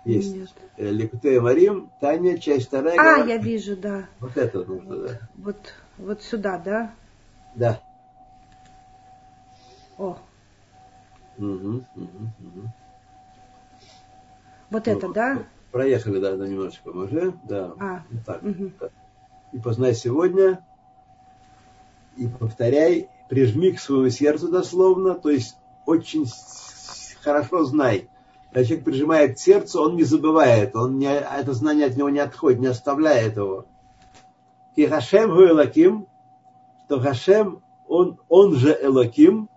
Есть 0.05 0.35
Нет. 0.35 0.49
Э, 0.77 0.91
Ликутея 0.91 1.41
Марим, 1.41 1.89
Таня, 1.99 2.37
часть 2.37 2.67
вторая. 2.67 2.93
А, 2.93 3.15
глава. 3.15 3.29
я 3.29 3.37
вижу, 3.37 3.75
да. 3.75 4.07
Вот 4.19 4.37
это 4.37 4.63
нужно, 4.63 4.97
да. 4.97 5.19
Вот, 5.35 5.57
вот 5.97 6.21
сюда, 6.21 6.59
да? 6.59 6.93
Да. 7.55 7.81
О. 9.97 10.17
Угу, 11.37 11.47
угу, 11.47 11.83
угу. 11.95 12.71
Вот 14.69 14.85
ну, 14.85 14.91
это, 14.91 15.09
да? 15.11 15.43
Проехали, 15.71 16.19
да, 16.19 16.35
да, 16.35 16.47
немножечко 16.47 16.89
уже. 16.89 17.33
Да. 17.43 17.73
А. 17.79 18.03
Вот 18.11 18.25
так. 18.25 18.43
Угу. 18.43 18.71
И 19.53 19.59
познай 19.59 19.95
сегодня, 19.95 20.63
и 22.15 22.27
повторяй, 22.27 23.09
прижми 23.27 23.71
к 23.71 23.79
своему 23.79 24.09
сердцу 24.09 24.49
дословно, 24.49 25.15
то 25.15 25.31
есть 25.31 25.57
очень 25.87 26.27
хорошо 27.21 27.65
знай 27.65 28.07
когда 28.55 28.67
человек 28.67 28.85
прижимает 28.85 29.35
к 29.35 29.37
сердцу, 29.37 29.81
он 29.81 29.97
не 29.97 30.03
забывает, 30.03 30.77
он 30.77 30.97
не, 30.97 31.07
это 31.07 31.51
знание 31.51 31.87
от 31.87 31.97
него 31.97 32.07
не 32.07 32.19
отходит, 32.19 32.61
не 32.61 32.67
оставляет 32.67 33.35
его. 33.35 33.65
И 34.77 34.85
Хашем 34.85 35.31
Элаким, 35.31 36.07
то 36.87 37.01
Хашем, 37.01 37.61
он, 37.85 38.17
он 38.29 38.55
же 38.55 38.71
Элаким, 38.81 39.49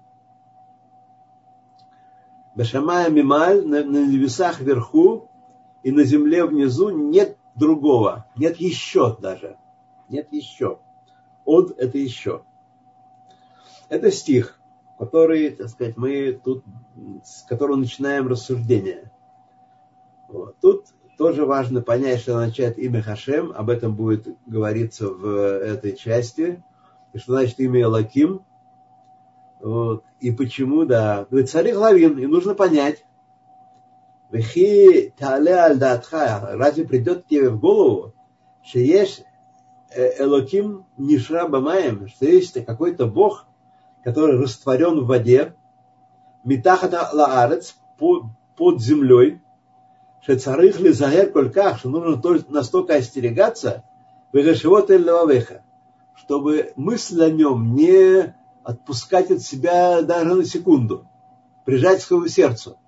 Бешамая 2.56 3.08
Мималь, 3.08 3.64
на, 3.64 3.84
на 3.84 4.04
небесах 4.04 4.58
вверху 4.58 5.30
и 5.84 5.92
на 5.92 6.02
земле 6.02 6.44
внизу 6.44 6.88
нет 6.88 7.38
другого, 7.54 8.26
нет 8.34 8.56
еще 8.56 9.16
даже, 9.20 9.58
нет 10.08 10.32
еще. 10.32 10.80
Он 11.44 11.72
это 11.76 11.98
еще. 11.98 12.42
Это 13.88 14.10
стих 14.10 14.57
который, 14.98 15.50
так 15.50 15.68
сказать, 15.68 15.96
мы 15.96 16.32
тут, 16.32 16.64
с 17.24 17.42
которого 17.44 17.76
начинаем 17.76 18.26
рассуждение. 18.26 19.12
Вот. 20.28 20.56
Тут 20.60 20.86
тоже 21.16 21.46
важно 21.46 21.82
понять, 21.82 22.20
что 22.20 22.38
означает 22.38 22.78
имя 22.78 23.02
Хашем, 23.02 23.52
об 23.52 23.70
этом 23.70 23.94
будет 23.94 24.28
говориться 24.46 25.08
в 25.08 25.26
этой 25.26 25.96
части, 25.96 26.62
и 27.12 27.18
что 27.18 27.32
значит 27.32 27.58
имя 27.60 27.88
Лаким, 27.88 28.42
вот. 29.60 30.04
и 30.20 30.30
почему, 30.30 30.84
да. 30.84 31.26
Говорит, 31.30 31.50
царь 31.50 31.72
Главин, 31.72 32.18
и 32.18 32.26
нужно 32.26 32.54
понять, 32.54 33.04
Вехи 34.30 35.14
тале 35.16 35.52
аль 35.52 35.78
датха, 35.78 36.50
разве 36.52 36.86
придет 36.86 37.26
тебе 37.26 37.48
в 37.48 37.58
голову, 37.58 38.14
что 38.62 38.78
есть 38.78 39.24
э, 39.90 40.22
Элоким 40.22 40.84
Нишра 40.98 41.48
Бамаем, 41.48 42.08
что 42.08 42.26
есть 42.26 42.62
какой-то 42.66 43.06
Бог, 43.06 43.46
который 44.04 44.38
растворен 44.38 45.00
в 45.00 45.06
воде, 45.06 45.54
Митахата 46.44 47.10
лаарец, 47.12 47.76
под 47.98 48.80
землей, 48.80 49.40
шецарых 50.22 50.80
ли 50.80 50.92
загер 50.92 51.30
кольках, 51.30 51.78
что 51.78 51.90
нужно 51.90 52.20
настолько 52.48 52.94
остерегаться, 52.94 53.84
выгашивот 54.32 54.90
лававеха, 54.90 55.62
чтобы 56.16 56.72
мысль 56.76 57.22
о 57.22 57.30
нем 57.30 57.74
не 57.74 58.34
отпускать 58.62 59.30
от 59.30 59.42
себя 59.42 60.02
даже 60.02 60.34
на 60.34 60.44
секунду, 60.44 61.06
прижать 61.64 62.00
к 62.00 62.06
своему 62.06 62.28
сердцу. 62.28 62.78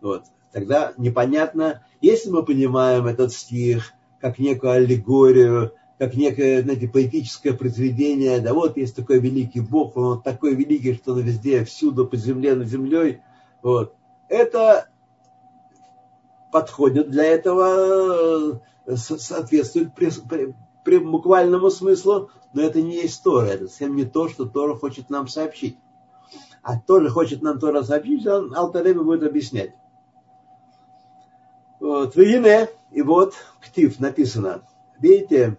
Вот. 0.00 0.24
Тогда 0.52 0.92
непонятно, 0.96 1.82
если 2.00 2.30
мы 2.30 2.44
понимаем 2.44 3.06
этот 3.06 3.32
стих 3.32 3.92
как 4.20 4.38
некую 4.38 4.72
аллегорию, 4.72 5.72
как 5.98 6.14
некое, 6.14 6.62
знаете, 6.62 6.88
поэтическое 6.88 7.52
произведение, 7.52 8.40
да 8.40 8.52
вот 8.52 8.76
есть 8.76 8.96
такой 8.96 9.20
великий 9.20 9.60
Бог, 9.60 9.96
он 9.96 10.22
такой 10.22 10.54
великий, 10.54 10.94
что 10.94 11.12
он 11.12 11.20
везде, 11.20 11.64
всюду, 11.64 12.06
под 12.06 12.20
земле, 12.20 12.54
над 12.54 12.68
землей, 12.68 13.20
вот. 13.62 13.94
Это 14.28 14.88
подходит 16.50 17.10
для 17.10 17.24
этого, 17.24 18.60
э, 18.86 18.96
соответствует 18.96 19.94
при, 19.94 20.10
при, 20.28 20.54
при 20.84 20.98
буквальному 20.98 21.70
смыслу, 21.70 22.30
но 22.52 22.62
это 22.62 22.80
не 22.80 22.94
есть 22.94 23.22
Тора, 23.22 23.46
это 23.46 23.68
совсем 23.68 23.96
не 23.96 24.04
то, 24.04 24.28
что 24.28 24.46
Тора 24.46 24.74
хочет 24.74 25.10
нам 25.10 25.28
сообщить. 25.28 25.78
А 26.62 26.78
тоже 26.78 27.10
хочет 27.10 27.42
нам 27.42 27.58
Тора 27.58 27.82
сообщить, 27.82 28.26
он 28.26 28.54
Алтаребе 28.56 29.02
будет 29.02 29.22
объяснять. 29.22 29.74
Вот, 31.80 32.16
и 32.16 33.02
вот 33.02 33.34
ктив 33.60 34.00
написано. 34.00 34.62
Видите, 34.98 35.58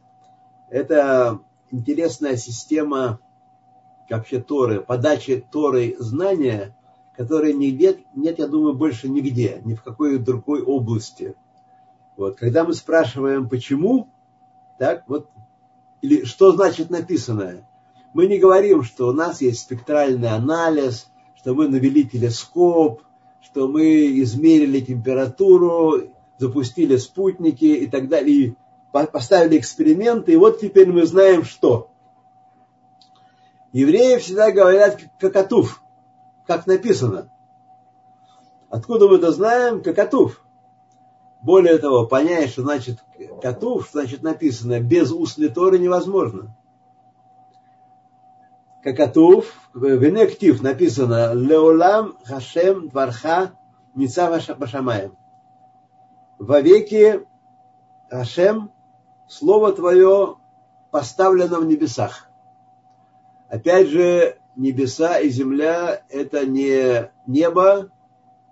это 0.70 1.40
интересная 1.72 2.38
система 2.38 3.20
вообще 4.10 4.40
Торы, 4.40 4.82
подачи 4.82 5.46
Торы 5.52 5.96
знания, 6.00 6.76
которой 7.16 7.54
нигде, 7.54 8.04
нет, 8.14 8.40
я 8.40 8.48
думаю, 8.48 8.76
больше 8.76 9.10
нигде, 9.10 9.62
ни 9.64 9.74
в 9.74 9.84
какой 9.84 10.18
другой 10.18 10.62
области. 10.62 11.36
Вот, 12.18 12.38
когда 12.38 12.64
мы 12.64 12.74
спрашиваем, 12.74 13.50
почему, 13.50 14.10
так, 14.78 15.04
вот, 15.08 15.30
или 16.02 16.24
что 16.24 16.52
значит 16.52 16.90
написанное, 16.90 17.68
мы 18.14 18.28
не 18.28 18.38
говорим, 18.38 18.84
что 18.84 19.10
у 19.10 19.14
нас 19.14 19.42
есть 19.42 19.60
спектральный 19.60 20.30
анализ, 20.30 21.10
что 21.36 21.54
мы 21.54 21.68
навели 21.68 22.06
телескоп, 22.06 23.02
что 23.42 23.68
мы 23.68 24.20
измерили 24.22 24.80
температуру, 24.80 26.12
запустили 26.38 26.98
спутники 26.98 27.66
и 27.66 27.88
так 27.88 28.08
далее, 28.08 28.56
поставили 29.04 29.58
эксперименты, 29.58 30.32
и 30.32 30.38
вот 30.38 30.60
теперь 30.60 30.90
мы 30.90 31.06
знаем, 31.06 31.44
что. 31.44 31.92
Евреи 33.74 34.20
всегда 34.20 34.52
говорят 34.52 35.02
какатув, 35.20 35.82
как 36.48 36.66
написано. 36.66 37.30
Откуда 38.70 39.08
мы 39.10 39.18
это 39.18 39.32
знаем? 39.32 39.84
Какатув. 39.84 40.42
Более 41.42 41.78
того, 41.78 42.08
понять, 42.08 42.52
что 42.52 42.62
значит 42.64 43.04
катув, 43.42 43.88
что 43.88 44.00
значит 44.00 44.24
написано, 44.24 44.80
без 44.80 45.12
устной 45.12 45.50
Торы 45.50 45.78
невозможно. 45.78 46.56
Какатув, 48.82 49.54
венектив 49.74 50.62
написано, 50.62 51.34
леолам 51.34 52.18
хашем 52.24 52.90
дварха 52.90 53.52
ница 53.94 54.30
башамаем. 54.58 55.18
Вовеки 56.40 57.26
Хашем, 58.10 58.72
слово 59.28 59.74
твое 59.74 60.38
поставлено 60.92 61.60
в 61.60 61.66
небесах. 61.66 62.30
Опять 63.50 63.90
же, 63.90 64.38
небеса 64.56 65.20
и 65.20 65.30
земля– 65.30 66.04
это 66.10 66.46
не 66.46 67.12
небо, 67.28 67.92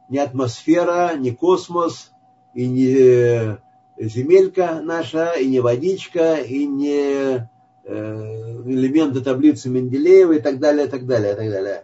не 0.10 0.20
атмосфера, 0.20 1.16
не 1.16 1.32
космос, 1.32 2.12
и 2.54 2.68
не 2.68 3.58
земелька 3.98 4.82
наша, 4.82 5.32
и 5.34 5.48
не 5.48 5.60
водичка, 5.60 6.36
и 6.36 6.66
не 6.66 7.50
э, 7.84 8.62
элементы 8.66 9.22
таблицы 9.22 9.70
Менделеева 9.70 10.34
и 10.34 10.40
так 10.40 10.60
далее, 10.60 10.88
и 10.88 10.90
так 10.90 11.06
далее, 11.06 11.34
и 11.34 11.36
так 11.36 11.50
далее. 11.50 11.84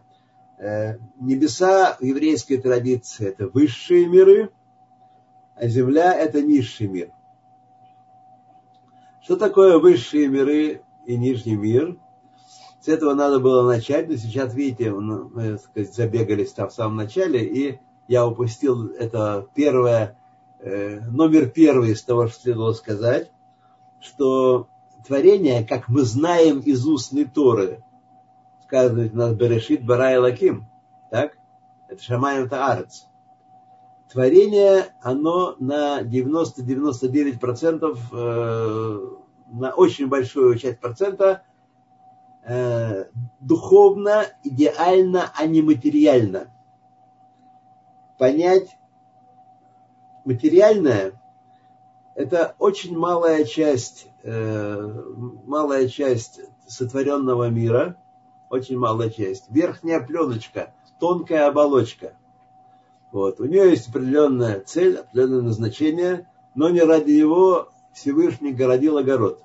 Э, 0.57 0.97
небеса 1.19 1.97
в 1.99 2.03
еврейской 2.03 2.57
традиции– 2.57 3.27
это 3.29 3.47
высшие 3.47 4.07
миры, 4.07 4.49
а 5.55 5.67
земля– 5.67 6.13
это 6.15 6.41
низший 6.41 6.87
мир. 6.87 7.11
Что 9.29 9.37
такое 9.37 9.77
высшие 9.77 10.27
миры 10.27 10.81
и 11.05 11.15
нижний 11.15 11.55
мир? 11.55 11.99
С 12.81 12.87
этого 12.87 13.13
надо 13.13 13.39
было 13.39 13.61
начать, 13.61 14.09
но 14.09 14.15
сейчас, 14.15 14.55
видите, 14.55 14.91
мы 14.91 15.59
сказать, 15.59 15.93
забегались 15.93 16.51
там 16.51 16.69
в 16.69 16.73
самом 16.73 16.95
начале, 16.95 17.45
и 17.45 17.79
я 18.07 18.25
упустил 18.25 18.87
это 18.87 19.47
первое, 19.53 20.17
э, 20.61 21.01
номер 21.11 21.47
первый 21.47 21.91
из 21.91 22.01
того, 22.01 22.25
что 22.25 22.41
следовало 22.41 22.73
сказать, 22.73 23.31
что 23.99 24.67
творение, 25.05 25.63
как 25.63 25.89
мы 25.89 26.01
знаем 26.01 26.61
из 26.61 26.83
устной 26.87 27.25
Торы, 27.25 27.83
сказано 28.63 29.11
у 29.13 29.15
нас 29.15 29.35
Берешит 29.35 29.85
Бара 29.85 30.15
и 30.15 30.17
Лаким, 30.17 30.65
так? 31.11 31.37
Это 31.87 32.01
Шамаем 32.01 32.49
Таарец. 32.49 33.05
Творение, 34.11 34.87
оно 35.03 35.55
на 35.59 36.01
90-99%, 36.01 37.95
э, 38.11 39.18
на 39.49 39.71
очень 39.71 40.07
большую 40.07 40.57
часть 40.57 40.79
процента 40.79 41.43
э, 42.43 43.05
духовно, 43.39 44.25
идеально, 44.43 45.31
а 45.35 45.45
не 45.45 45.61
материально. 45.61 46.51
Понять 48.17 48.77
материальное– 50.25 51.13
это 52.15 52.55
очень 52.59 52.97
малая 52.97 53.45
часть, 53.45 54.07
э, 54.23 54.93
малая 55.45 55.87
часть 55.87 56.41
сотворенного 56.67 57.49
мира, 57.49 57.95
очень 58.49 58.77
малая 58.77 59.09
часть. 59.09 59.45
Верхняя 59.49 60.01
пленочка, 60.01 60.73
тонкая 60.99 61.47
оболочка. 61.47 62.13
Вот. 63.11 63.39
У 63.39 63.45
нее 63.45 63.69
есть 63.69 63.87
определенная 63.89 64.59
цель, 64.59 64.97
определенное 64.97 65.41
назначение, 65.41 66.27
но 66.55 66.69
не 66.69 66.81
ради 66.81 67.11
него 67.11 67.69
Всевышний 67.93 68.53
городил 68.53 68.97
огород. 68.97 69.43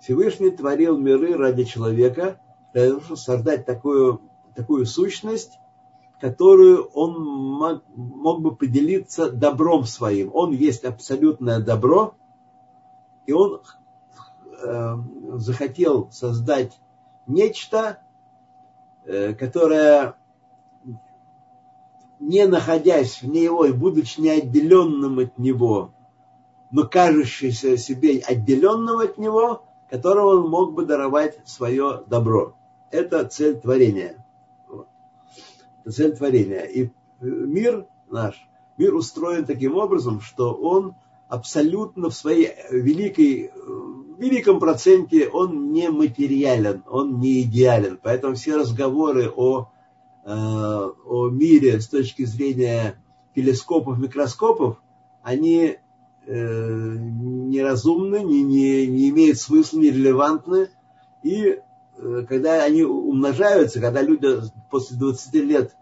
Всевышний 0.00 0.50
творил 0.50 0.98
миры 0.98 1.36
ради 1.36 1.64
человека, 1.64 2.38
для 2.72 2.88
того, 2.88 3.00
чтобы 3.00 3.16
создать 3.16 3.64
такую, 3.64 4.20
такую 4.54 4.84
сущность, 4.84 5.58
которую 6.20 6.84
он 6.94 7.22
мог, 7.22 7.82
мог 7.94 8.42
бы 8.42 8.54
поделиться 8.54 9.30
добром 9.30 9.84
своим. 9.84 10.30
Он 10.34 10.52
есть 10.52 10.84
абсолютное 10.84 11.60
добро, 11.60 12.14
и 13.26 13.32
он 13.32 13.62
э, 14.62 14.96
захотел 15.34 16.10
создать 16.10 16.78
нечто, 17.26 17.98
э, 19.04 19.34
которое, 19.34 20.16
не 22.20 22.46
находясь 22.46 23.22
в 23.22 23.28
него 23.28 23.64
и 23.64 23.72
будучи 23.72 24.20
неотделенным 24.20 25.18
от 25.18 25.38
него, 25.38 25.92
но 26.74 26.88
кажущийся 26.88 27.76
себе 27.76 28.18
отделенным 28.18 28.98
от 28.98 29.16
него, 29.16 29.62
которого 29.88 30.40
он 30.40 30.50
мог 30.50 30.72
бы 30.72 30.84
даровать 30.84 31.38
свое 31.44 32.02
добро. 32.08 32.56
Это 32.90 33.24
цель 33.26 33.60
творения. 33.60 34.26
Это 35.84 35.92
цель 35.92 36.16
творения. 36.16 36.62
И 36.62 36.90
мир 37.20 37.86
наш, 38.10 38.44
мир 38.76 38.92
устроен 38.96 39.44
таким 39.44 39.76
образом, 39.76 40.20
что 40.20 40.52
он 40.52 40.96
абсолютно 41.28 42.10
в 42.10 42.14
своей 42.14 42.50
великой, 42.72 43.52
великом 44.18 44.58
проценте 44.58 45.28
он 45.28 45.70
не 45.70 45.90
материален, 45.90 46.82
он 46.88 47.20
не 47.20 47.42
идеален. 47.42 48.00
Поэтому 48.02 48.34
все 48.34 48.56
разговоры 48.56 49.30
о, 49.30 49.70
э, 50.24 50.28
о 50.28 51.28
мире 51.28 51.80
с 51.80 51.86
точки 51.86 52.24
зрения 52.24 53.00
телескопов, 53.32 53.96
микроскопов, 53.96 54.82
они 55.22 55.56
э, 55.66 55.76
неразумны, 56.26 58.22
не, 58.22 58.42
не, 58.42 58.86
не 58.86 59.10
имеют 59.10 59.38
смысла, 59.38 59.78
нерелевантны. 59.78 60.70
И 61.22 61.58
э, 61.96 62.26
когда 62.28 62.62
они 62.62 62.82
умножаются, 62.82 63.80
когда 63.80 64.02
люди 64.02 64.28
после 64.70 64.96
20 64.96 65.34
лет 65.34 65.76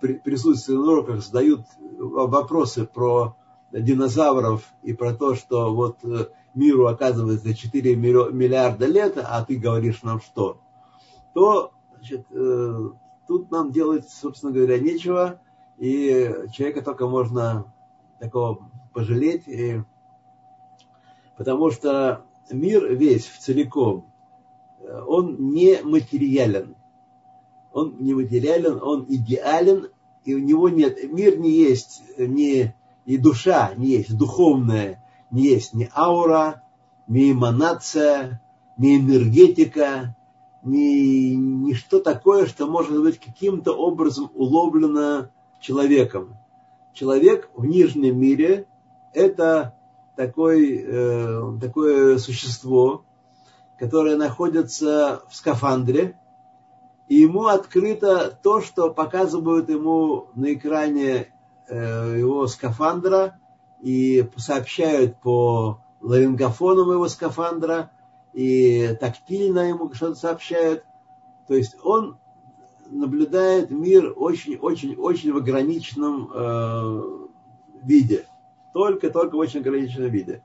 присутствия 0.00 0.76
на 0.76 0.92
уроках 0.92 1.22
задают 1.22 1.62
вопросы 1.98 2.86
про 2.86 3.36
динозавров 3.72 4.62
и 4.82 4.92
про 4.92 5.14
то, 5.14 5.34
что 5.34 5.74
вот 5.74 5.98
э, 6.04 6.28
миру 6.54 6.86
оказывается 6.86 7.54
4 7.54 7.96
миллиарда 7.96 8.86
лет, 8.86 9.18
а 9.18 9.44
ты 9.44 9.56
говоришь 9.56 10.02
нам 10.02 10.20
что, 10.20 10.60
то 11.34 11.72
значит, 11.96 12.26
э, 12.30 12.90
тут 13.26 13.50
нам 13.50 13.72
делать, 13.72 14.08
собственно 14.08 14.52
говоря, 14.52 14.78
нечего, 14.78 15.40
и 15.76 16.34
человека 16.52 16.82
только 16.82 17.06
можно 17.06 17.72
такого 18.18 18.70
пожалеть, 18.98 19.46
и, 19.46 19.80
потому 21.36 21.70
что 21.70 22.24
мир 22.50 22.92
весь 22.92 23.26
в 23.26 23.38
целиком, 23.38 24.06
он 25.06 25.52
не 25.52 25.80
материален. 25.84 26.74
Он 27.72 27.94
не 28.00 28.12
материален, 28.12 28.80
он 28.82 29.06
идеален, 29.08 29.90
и 30.24 30.34
у 30.34 30.40
него 30.40 30.68
нет, 30.68 30.98
мир 31.12 31.38
не 31.38 31.52
есть, 31.52 32.02
не, 32.18 32.74
и 33.06 33.16
душа 33.18 33.72
не 33.76 33.90
есть, 33.90 34.18
духовная 34.18 35.04
не 35.30 35.44
есть 35.44 35.74
ни 35.74 35.88
аура, 35.94 36.64
ни 37.06 37.30
эманация, 37.30 38.42
ни 38.78 38.96
энергетика, 38.96 40.16
ни, 40.64 41.34
ни 41.34 41.72
что 41.74 42.00
такое, 42.00 42.46
что 42.46 42.66
может 42.66 43.00
быть 43.00 43.20
каким-то 43.20 43.74
образом 43.74 44.28
уловлено 44.34 45.28
человеком. 45.60 46.36
Человек 46.94 47.48
в 47.54 47.64
нижнем 47.64 48.18
мире– 48.18 48.66
это 49.12 49.74
такой, 50.16 50.84
э, 50.84 51.58
такое 51.60 52.18
существо, 52.18 53.04
которое 53.78 54.16
находится 54.16 55.22
в 55.28 55.34
скафандре, 55.36 56.18
и 57.08 57.16
ему 57.16 57.46
открыто 57.46 58.38
то, 58.42 58.60
что 58.60 58.90
показывают 58.90 59.68
ему 59.70 60.26
на 60.34 60.52
экране 60.52 61.32
э, 61.68 62.16
его 62.18 62.46
скафандра 62.46 63.38
и 63.80 64.28
сообщают 64.36 65.18
по 65.20 65.80
ларингофонам 66.00 66.92
его 66.92 67.08
скафандра, 67.08 67.90
и 68.32 68.96
тактильно 69.00 69.60
ему 69.60 69.92
что-то 69.94 70.16
сообщают. 70.16 70.84
То 71.46 71.54
есть 71.54 71.76
он 71.82 72.18
наблюдает 72.90 73.70
мир 73.70 74.12
очень-очень-очень 74.16 75.32
в 75.32 75.36
ограниченном 75.38 76.30
э, 76.32 77.02
виде. 77.82 78.26
Только-только 78.72 79.34
в 79.34 79.38
очень 79.38 79.60
ограниченном 79.60 80.10
виде. 80.10 80.42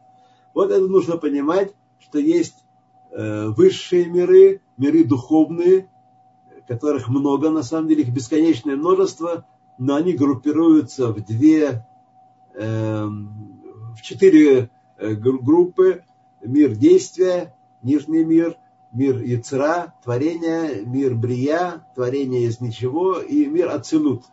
Вот 0.53 0.71
это 0.71 0.87
нужно 0.87 1.17
понимать, 1.17 1.73
что 1.99 2.19
есть 2.19 2.63
э, 3.11 3.47
высшие 3.47 4.05
миры, 4.05 4.61
миры 4.77 5.03
духовные, 5.03 5.89
которых 6.67 7.09
много, 7.09 7.49
на 7.49 7.63
самом 7.63 7.87
деле 7.87 8.03
их 8.03 8.13
бесконечное 8.13 8.75
множество, 8.75 9.45
но 9.77 9.95
они 9.95 10.13
группируются 10.13 11.11
в 11.11 11.23
две, 11.25 11.85
э, 12.55 13.05
в 13.05 14.01
четыре 14.01 14.69
э, 14.97 15.13
группы. 15.13 16.03
Мир 16.41 16.75
действия, 16.75 17.55
нижний 17.81 18.23
мир, 18.25 18.57
мир 18.91 19.21
Яцера, 19.21 19.93
творение, 20.03 20.85
мир 20.85 21.15
Брия, 21.15 21.85
творение 21.95 22.43
из 22.43 22.61
ничего, 22.61 23.19
и 23.19 23.45
мир 23.45 23.69
Ацелут. 23.69 24.23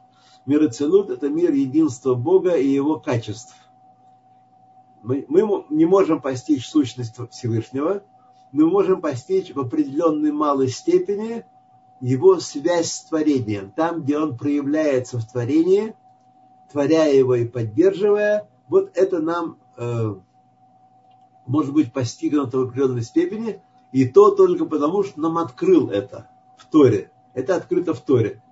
Мир 0.47 0.64
Ацелут– 0.64 1.11
это 1.11 1.28
мир 1.28 1.53
единства 1.53 2.14
Бога 2.14 2.57
и 2.57 2.68
его 2.68 2.99
качеств. 2.99 3.55
Мы, 5.03 5.25
мы 5.29 5.65
не 5.71 5.87
можем 5.87 6.21
постичь 6.21 6.67
сущность 6.67 7.17
Всевышнего, 7.31 8.03
мы 8.53 8.69
можем 8.69 9.01
постичь 9.01 9.55
в 9.55 9.61
определенной 9.61 10.33
малой 10.33 10.69
степени 10.69 11.45
его 12.01 12.41
связь 12.41 12.93
с 12.93 13.05
творением. 13.05 13.71
Там, 13.71 14.03
где 14.03 14.19
он 14.19 14.37
проявляется 14.37 15.19
в 15.19 15.27
творении, 15.27 15.95
творя 16.71 17.05
его 17.05 17.35
и 17.35 17.47
поддерживая, 17.47 18.49
вот 18.69 18.91
это 18.95 19.21
нам 19.21 19.59
э, 19.77 20.15
может 21.47 21.73
быть 21.73 21.93
постигнуто 21.93 22.59
в 22.59 22.63
определенной 22.63 23.03
степени, 23.03 23.61
и 23.93 24.07
то 24.07 24.31
только 24.31 24.65
потому, 24.65 25.03
что 25.03 25.21
нам 25.21 25.39
открыл 25.39 25.91
это 25.91 26.31
в 26.57 26.67
Торе. 26.67 27.11
Это 27.35 27.57
открыто 27.57 27.95
в 27.95 28.01
Торе. 28.01 28.43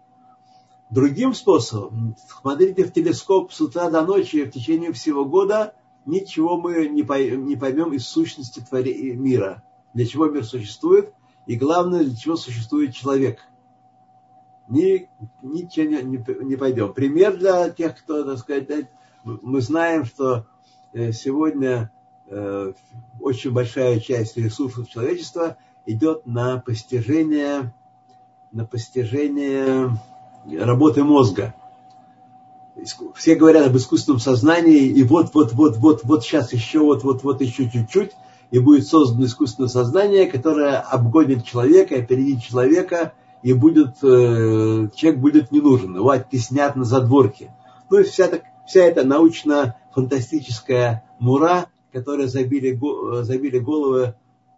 Другим 0.91 1.35
способом, 1.35 2.17
смотрите 2.41 2.85
в 2.85 2.93
телескоп 2.93 3.53
с 3.53 3.61
утра 3.61 3.91
до 3.91 4.03
ночи 4.03 4.45
в 4.45 4.51
течение 4.51 4.93
всего 4.93 5.25
года, 5.25 5.75
ничего 6.07 6.59
мы 6.59 6.89
не 6.89 7.03
поймем 7.03 7.93
из 7.93 8.07
сущности 8.07 8.63
мира. 9.15 9.63
Для 9.95 10.07
чего 10.07 10.27
мир 10.27 10.45
существует, 10.45 11.13
и 11.47 11.57
главное, 11.57 12.05
для 12.05 12.17
чего 12.17 12.37
существует 12.37 12.95
человек. 12.95 13.41
Ни, 14.69 15.09
ничего 15.43 15.87
не, 15.87 16.03
не, 16.03 16.45
не 16.45 16.57
пойдем. 16.57 16.93
Пример 16.93 17.37
для 17.39 17.71
тех, 17.71 17.99
кто, 17.99 18.23
так 18.25 18.39
сказать, 18.39 18.91
мы 19.25 19.61
знаем, 19.63 20.05
что 20.05 20.47
э, 20.93 21.13
сегодня 21.13 21.91
Э, 22.31 22.73
очень 23.21 23.53
большая 23.53 24.01
часть 24.01 24.37
ресурсов 24.37 24.89
человечества 24.89 25.57
идет 25.87 26.27
на 26.27 26.59
постижение, 26.59 27.75
на 28.53 28.67
постижение 28.67 29.99
работы 30.47 31.05
мозга. 31.05 31.55
Все 33.15 33.35
говорят 33.35 33.67
об 33.67 33.77
искусственном 33.77 34.21
сознании, 34.21 34.87
и 34.87 35.03
вот, 35.03 35.35
вот, 35.35 35.53
вот, 35.53 35.77
вот, 35.77 36.05
вот 36.05 36.23
сейчас 36.23 36.53
еще, 36.53 36.81
вот, 36.81 37.05
вот, 37.05 37.23
вот 37.23 37.41
еще 37.41 37.69
чуть-чуть, 37.69 38.13
и 38.51 38.59
будет 38.59 38.87
создано 38.87 39.27
искусственное 39.27 39.69
сознание, 39.69 40.27
которое 40.27 40.79
обгонит 40.79 41.45
человека, 41.45 41.97
опередит 41.97 42.43
человека, 42.43 43.13
и 43.43 43.53
будет, 43.53 43.97
э, 44.03 44.89
человек 44.95 45.21
будет 45.21 45.53
не 45.53 45.61
нужен, 45.61 45.97
его 45.97 46.11
оттеснят 46.11 46.77
на 46.77 46.85
задворке. 46.85 47.55
Ну 47.91 47.99
и 47.99 48.05
вся, 48.05 48.29
так, 48.29 48.43
вся 48.67 48.81
эта 48.81 49.05
научно-фантастическая 49.05 51.05
мура 51.19 51.67
которые 51.93 52.29
забили, 52.29 52.79
забили 53.23 53.59
головы 53.59 54.15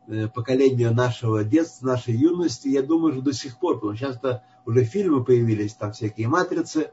э, 0.06 0.28
поколению 0.28 0.94
нашего 0.94 1.44
детства, 1.44 1.86
нашей 1.86 2.14
юности, 2.14 2.68
я 2.68 2.82
думаю, 2.82 3.14
что 3.14 3.22
до 3.22 3.32
сих 3.32 3.58
пор, 3.58 3.76
потому 3.76 3.96
что 3.96 4.06
часто 4.06 4.42
уже 4.66 4.84
фильмы 4.84 5.24
появились, 5.24 5.74
там 5.74 5.92
всякие 5.92 6.28
матрицы 6.28 6.90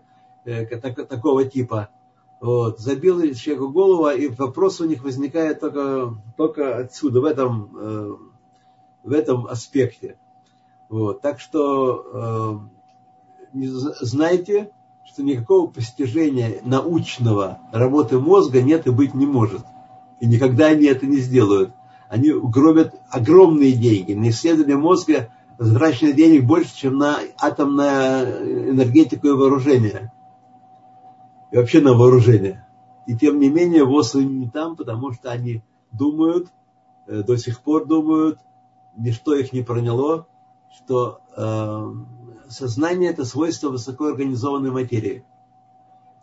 такого 1.10 1.46
типа. 1.46 1.90
Вот, 2.40 2.80
забил 2.80 3.20
человеку 3.34 3.70
голову, 3.70 4.10
и 4.10 4.28
вопрос 4.28 4.80
у 4.80 4.86
них 4.86 5.04
возникает 5.04 5.60
только, 5.60 6.14
только 6.38 6.78
отсюда, 6.78 7.20
в 7.20 7.26
этом, 7.26 7.76
э, 7.76 8.16
в 9.04 9.12
этом 9.12 9.48
аспекте. 9.48 10.18
Вот, 10.88 11.22
так 11.22 11.40
что 11.40 12.70
э, 13.54 13.60
знайте, 14.02 14.72
что 15.06 15.24
никакого 15.24 15.68
постижения 15.68 16.60
научного 16.64 17.60
работы 17.72 18.20
мозга 18.20 18.62
нет 18.62 18.86
и 18.86 18.92
быть 18.92 19.16
не 19.16 19.26
может. 19.26 19.66
И 20.20 20.28
никогда 20.28 20.68
они 20.68 20.86
это 20.86 21.08
не 21.08 21.18
сделают. 21.18 21.72
Они 22.08 22.30
гробят 22.32 22.96
огромные 23.10 23.74
деньги. 23.74 24.14
На 24.14 24.30
исследование 24.30 24.78
мозга 24.78 25.30
затрачено 25.58 26.14
денег 26.14 26.46
больше, 26.46 26.76
чем 26.76 26.98
на 26.98 27.20
атомную 27.40 28.72
энергетику 28.72 29.28
и 29.28 29.32
вооружение. 29.32 30.12
И 31.52 31.58
вообще 31.58 31.82
на 31.82 31.94
вооружение. 31.94 32.68
И 33.06 33.16
тем 33.16 33.40
не 33.40 33.50
менее 33.50 33.86
ВОЗ 33.86 34.16
не 34.16 34.50
там, 34.50 34.76
потому 34.76 35.14
что 35.14 35.32
они 35.32 35.64
думают, 35.92 36.50
э, 37.08 37.24
до 37.24 37.38
сих 37.38 37.62
пор 37.62 37.86
думают, 37.86 38.40
ничто 38.98 39.34
их 39.34 39.54
не 39.54 39.62
проняло, 39.62 40.28
что 40.76 41.22
э, 41.36 42.50
сознание 42.50 43.12
это 43.12 43.24
свойство 43.26 43.70
высокоорганизованной 43.70 44.72
материи. 44.72 45.26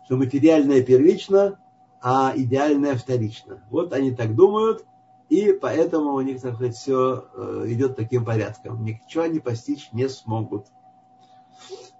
Что 0.05 0.17
материальное 0.17 0.83
первично, 0.83 1.57
а 2.01 2.33
идеальное 2.35 2.95
вторично. 2.95 3.63
Вот 3.71 3.91
они 3.93 4.11
так 4.11 4.35
думают, 4.35 4.85
и 5.29 5.53
поэтому 5.53 6.13
у 6.13 6.21
них, 6.21 6.39
так 6.41 6.55
сказать, 6.55 6.75
все 6.75 7.25
э, 7.33 7.65
идет 7.69 7.95
таким 7.95 8.23
порядком. 8.23 8.83
Ничего 8.83 9.23
они 9.23 9.39
постичь 9.39 9.89
не 9.91 10.07
смогут. 10.07 10.67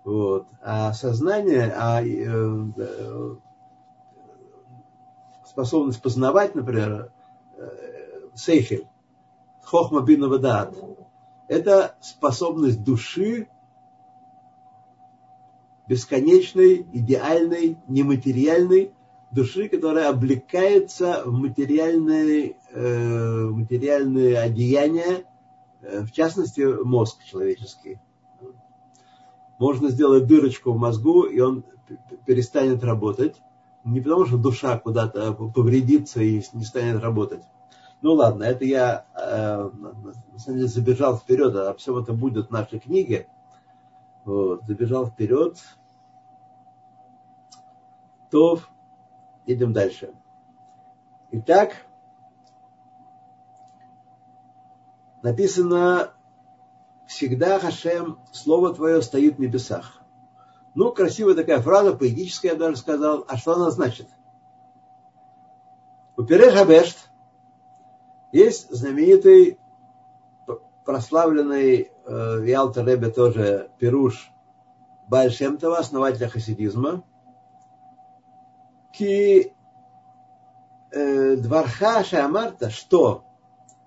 Вот. 0.05 0.45
А 0.61 0.93
сознание, 0.93 1.73
а 1.75 2.03
э, 2.03 2.05
э, 2.77 3.35
способность 5.47 5.99
познавать, 5.99 6.53
например, 6.53 7.11
э, 7.57 8.29
сейхель, 8.35 8.87
хохма 9.63 10.01
бинавадат, 10.01 10.75
это 11.47 11.95
способность 12.01 12.83
души 12.83 13.47
бесконечной, 15.87 16.85
идеальной, 16.93 17.79
нематериальной, 17.87 18.93
души, 19.31 19.69
которая 19.69 20.09
облекается 20.09 21.23
в 21.25 21.33
материальные, 21.33 22.57
э, 22.71 23.45
материальные 23.49 24.37
одеяния, 24.37 25.23
в 25.81 26.11
частности, 26.11 26.61
мозг 26.61 27.23
человеческий. 27.23 27.99
Можно 29.57 29.89
сделать 29.89 30.27
дырочку 30.27 30.71
в 30.71 30.77
мозгу, 30.77 31.23
и 31.23 31.39
он 31.39 31.63
перестанет 32.25 32.83
работать. 32.83 33.41
Не 33.83 34.01
потому, 34.01 34.25
что 34.25 34.37
душа 34.37 34.77
куда-то 34.77 35.33
повредится 35.33 36.21
и 36.21 36.41
не 36.53 36.63
станет 36.63 37.01
работать. 37.01 37.43
Ну 38.01 38.13
ладно, 38.13 38.43
это 38.43 38.65
я 38.65 39.05
э, 39.15 39.69
на 40.33 40.39
самом 40.39 40.57
деле 40.57 40.67
забежал 40.67 41.17
вперед, 41.17 41.55
а 41.55 41.73
все 41.75 41.99
это 41.99 42.13
будет 42.13 42.47
в 42.47 42.51
нашей 42.51 42.79
книге. 42.79 43.27
Вот, 44.25 44.63
забежал 44.65 45.07
вперед. 45.07 45.57
То 48.31 48.59
Идем 49.47 49.73
дальше. 49.73 50.11
Итак, 51.29 51.85
написано 55.21 56.14
всегда 57.07 57.59
Хашем, 57.59 58.19
слово 58.31 58.73
твое 58.73 59.01
стоит 59.01 59.35
в 59.35 59.39
небесах. 59.39 60.01
Ну, 60.73 60.91
красивая 60.91 61.35
такая 61.35 61.61
фраза, 61.61 61.95
поэтическая, 61.95 62.51
я 62.51 62.57
даже 62.57 62.75
сказал. 62.77 63.25
А 63.27 63.37
что 63.37 63.53
она 63.53 63.71
значит? 63.71 64.07
У 66.17 66.23
Перехабешт 66.23 67.09
есть 68.31 68.69
знаменитый, 68.69 69.57
прославленный 70.83 71.91
э, 72.05 72.43
Ялта 72.45 72.83
Ребе 72.83 73.09
тоже 73.09 73.69
Перуш 73.79 74.31
Бальшемтова, 75.07 75.77
основателя 75.77 76.27
хасидизма, 76.27 77.03
ки 78.93 79.53
э, 80.91 81.35
Дварха 81.37 82.03
Шамарта, 82.03 82.69
что 82.69 83.23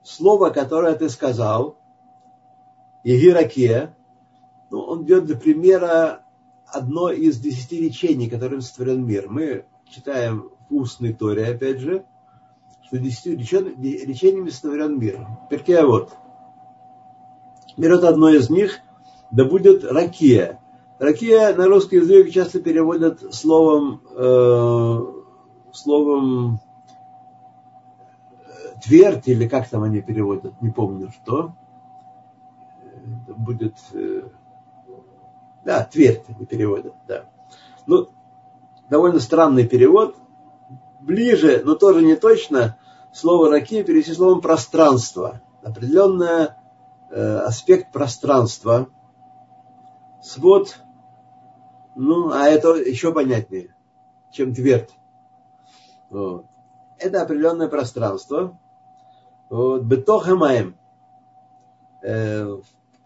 слово, 0.03 0.51
которое 0.51 0.95
ты 0.95 1.09
сказал, 1.09 1.79
Егираке, 3.09 3.95
ну, 4.71 4.81
он 4.81 5.05
берет 5.05 5.25
для 5.25 5.37
примера 5.37 6.27
одно 6.67 7.11
из 7.11 7.39
десяти 7.39 7.81
речений, 7.81 8.29
которым 8.29 8.61
сотворен 8.61 9.03
мир. 9.07 9.31
Мы 9.31 9.65
читаем 9.89 10.51
в 10.69 10.75
устной 10.75 11.15
Торе, 11.15 11.47
опять 11.47 11.79
же, 11.79 12.05
что 12.85 12.99
десятью 12.99 13.39
речениями 13.39 14.51
сотворен 14.51 14.99
мир. 14.99 15.27
Перкея 15.49 15.87
вот. 15.87 16.13
Берет 17.79 18.05
одно 18.05 18.29
из 18.29 18.51
них, 18.51 18.79
да 19.31 19.47
будет 19.47 19.85
ракия. 19.85 20.61
Ракия 20.99 21.55
на 21.55 21.67
русский 21.67 21.97
язык 21.97 22.31
часто 22.31 22.61
переводят 22.61 23.35
словом, 23.35 24.03
э, 24.17 24.99
словом 25.73 26.61
э, 28.45 28.81
твердь, 28.85 29.29
или 29.29 29.49
как 29.49 29.67
там 29.71 29.83
они 29.85 30.03
переводят, 30.03 30.61
не 30.61 30.71
помню 30.71 31.11
что. 31.11 31.55
Будет, 33.39 33.77
э, 33.93 34.23
да, 35.65 35.85
твердь 35.85 36.25
они 36.29 36.45
переводят, 36.45 36.95
да. 37.07 37.25
Ну, 37.87 38.09
довольно 38.91 39.21
странный 39.21 39.67
перевод. 39.67 40.17
Ближе, 41.01 41.63
но 41.65 41.77
тоже 41.77 42.03
не 42.03 42.17
точно, 42.17 42.77
слово 43.13 43.51
ракия 43.51 43.85
перевести 43.85 44.13
словом 44.13 44.41
пространство. 44.41 45.41
Определенный 45.63 46.49
э, 47.11 47.39
аспект 47.39 47.93
пространства. 47.93 48.89
Свод 50.21 50.77
ну, 52.01 52.31
а 52.31 52.47
это 52.47 52.77
еще 52.77 53.13
понятнее, 53.13 53.75
чем 54.31 54.55
твердь. 54.55 54.91
Вот. 56.11 56.47
Это 56.97 57.23
определенное 57.23 57.67
пространство. 57.67 58.57
Вот. 59.51 59.83
Бетохамаем. 59.83 60.77
Э, 62.05 62.57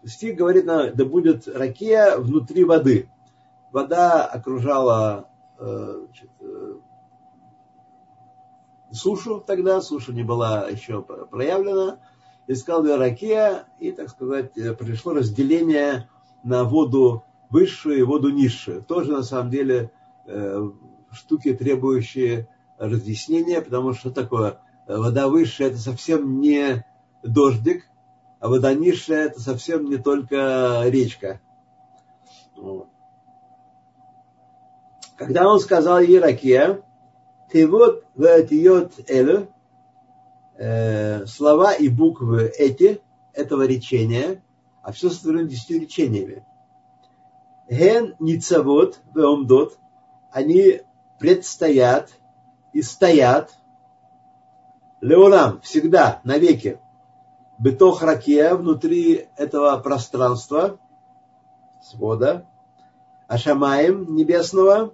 стих 0.05 0.35
говорит, 0.35 0.65
да 0.65 1.05
будет 1.05 1.47
ракия 1.47 2.17
внутри 2.17 2.63
воды. 2.63 3.09
Вода 3.71 4.25
окружала 4.25 5.29
э, 5.57 6.05
значит, 6.05 6.29
э, 6.39 6.73
сушу 8.91 9.39
тогда, 9.45 9.81
суша 9.81 10.13
не 10.13 10.23
была 10.23 10.67
еще 10.69 11.01
проявлена. 11.01 11.99
И 12.45 12.55
сказал 12.55 12.97
ракия, 12.97 13.65
и, 13.79 13.91
так 13.91 14.09
сказать, 14.09 14.57
э, 14.57 14.73
пришло 14.73 15.13
разделение 15.13 16.09
на 16.43 16.65
воду 16.65 17.23
высшую 17.49 17.99
и 17.99 18.03
воду 18.03 18.29
низшую. 18.29 18.83
Тоже 18.83 19.11
на 19.11 19.23
самом 19.23 19.51
деле 19.51 19.91
штуки, 21.11 21.53
требующие 21.53 22.47
разъяснения, 22.77 23.61
потому 23.61 23.93
что 23.93 24.09
такое 24.09 24.59
вода 24.87 25.27
высшая 25.27 25.67
это 25.67 25.77
совсем 25.77 26.39
не 26.39 26.85
дождик, 27.21 27.85
а 28.43 28.49
вода 28.49 28.73
низшая 28.73 29.27
это 29.27 29.39
совсем 29.39 29.89
не 29.89 29.95
только 29.95 30.81
речка. 30.87 31.39
Когда 35.15 35.49
он 35.49 35.61
сказал 35.61 36.01
Ираке, 36.01 36.83
ты 37.49 37.65
вот 37.65 38.03
в 38.15 38.23
этиот 38.23 39.09
элю, 39.09 39.47
э, 40.57 41.25
слова 41.25 41.71
и 41.71 41.87
буквы 41.87 42.51
эти, 42.57 42.99
этого 43.31 43.65
речения, 43.65 44.43
а 44.81 44.91
все 44.91 45.09
сотворено 45.09 45.47
десятью 45.47 45.79
речениями. 45.79 46.45
Ген 47.69 48.13
ницавод 48.19 48.99
веомдот, 49.15 49.79
они 50.33 50.81
предстоят 51.17 52.09
и 52.73 52.81
стоят 52.81 53.57
леолам, 54.99 55.61
всегда, 55.61 56.19
навеки. 56.25 56.81
Бетох 57.63 58.01
ракия, 58.01 58.55
внутри 58.55 59.29
этого 59.37 59.77
пространства, 59.77 60.79
свода, 61.81 62.45
Ашамаем 63.29 64.13
небесного, 64.15 64.93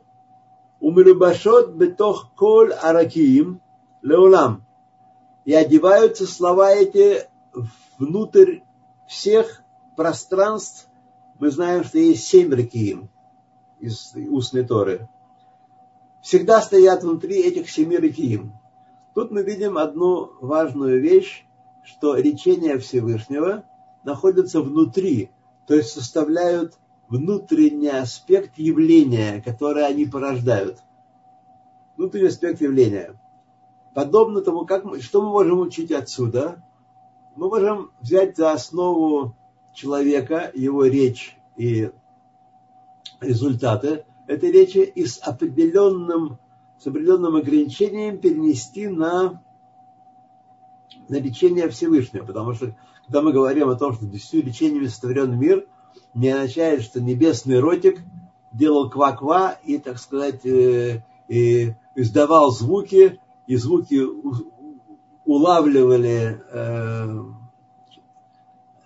умилубашот 0.80 1.72
бетох 1.72 2.32
коль 2.36 2.72
аракиим 2.72 3.60
леолам. 4.04 4.68
И 5.46 5.54
одеваются 5.56 6.28
слова 6.28 6.70
эти 6.70 7.28
внутрь 7.98 8.60
всех 9.08 9.64
пространств 9.98 10.88
мы 11.40 11.50
знаем, 11.50 11.84
что 11.84 11.98
есть 11.98 12.28
семь 12.28 12.54
ракиим 12.54 13.10
из 13.80 14.14
устной 14.14 14.64
Торы. 14.64 15.10
Всегда 16.22 16.62
стоят 16.62 17.02
внутри 17.02 17.42
этих 17.42 17.68
семи 17.68 17.98
ракиим. 17.98 18.54
Тут 19.16 19.32
мы 19.32 19.42
видим 19.42 19.80
одну 19.80 20.34
важную 20.40 21.02
вещь, 21.02 21.48
что 21.84 22.16
речения 22.16 22.78
Всевышнего 22.78 23.64
находятся 24.04 24.62
внутри, 24.62 25.32
то 25.68 25.76
есть 25.76 25.90
составляют 25.90 26.78
внутренний 27.08 27.90
аспект 27.90 28.58
явления, 28.58 29.42
которое 29.42 29.86
они 29.86 30.06
порождают. 30.06 30.80
Внутренний 31.98 32.28
аспект 32.28 32.62
явления. 32.62 33.20
Подобно 33.94 34.42
тому, 34.42 34.66
как 34.66 34.86
мы, 34.86 35.02
что 35.02 35.22
мы 35.22 35.30
можем 35.30 35.60
учить 35.60 35.92
отсюда, 35.92 36.64
мы 37.36 37.50
можем 37.50 37.92
взять 38.00 38.38
за 38.38 38.52
основу 38.52 39.36
человека, 39.74 40.52
его 40.54 40.86
речь 40.86 41.38
и 41.58 41.92
результаты 43.20 44.06
этой 44.28 44.52
речи 44.52 44.78
и 44.78 45.06
с 45.06 45.18
определенным, 45.18 46.38
с 46.80 46.88
определенным 46.88 47.36
ограничением 47.36 48.20
перенести 48.20 48.88
на, 48.88 49.44
на 51.08 51.16
лечение 51.16 51.70
Всевышнего. 51.70 52.26
Потому 52.26 52.54
что, 52.54 52.76
когда 53.06 53.22
мы 53.22 53.34
говорим 53.34 53.70
о 53.70 53.76
том, 53.76 53.94
что 53.94 54.06
десятью 54.06 54.46
лечениями 54.46 54.88
сотворен 54.88 55.38
мир, 55.38 55.66
не 56.14 56.30
означает, 56.30 56.84
что 56.84 57.02
небесный 57.02 57.60
ротик 57.60 58.00
делал 58.52 58.90
ква-ква 58.90 59.58
и, 59.64 59.78
так 59.78 60.00
сказать, 60.00 60.46
э, 60.46 61.04
и 61.28 61.74
издавал 61.96 62.52
звуки, 62.52 63.20
и 63.48 63.56
звуки 63.56 64.02
улавливали 65.26 66.42
э, 66.52 67.24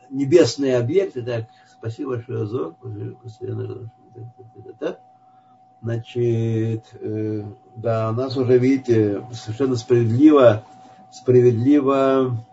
небесные 0.09 0.77
объекты, 0.77 1.21
так, 1.21 1.45
спасибо 1.71 2.11
большое, 2.11 2.43
Азор, 2.43 2.75
значит, 5.81 6.85
э, 6.93 7.43
да, 7.75 8.11
нас 8.11 8.37
уже, 8.37 8.57
видите, 8.57 9.25
совершенно 9.33 9.75
справедливо, 9.75 10.63
справедливо 11.13 12.43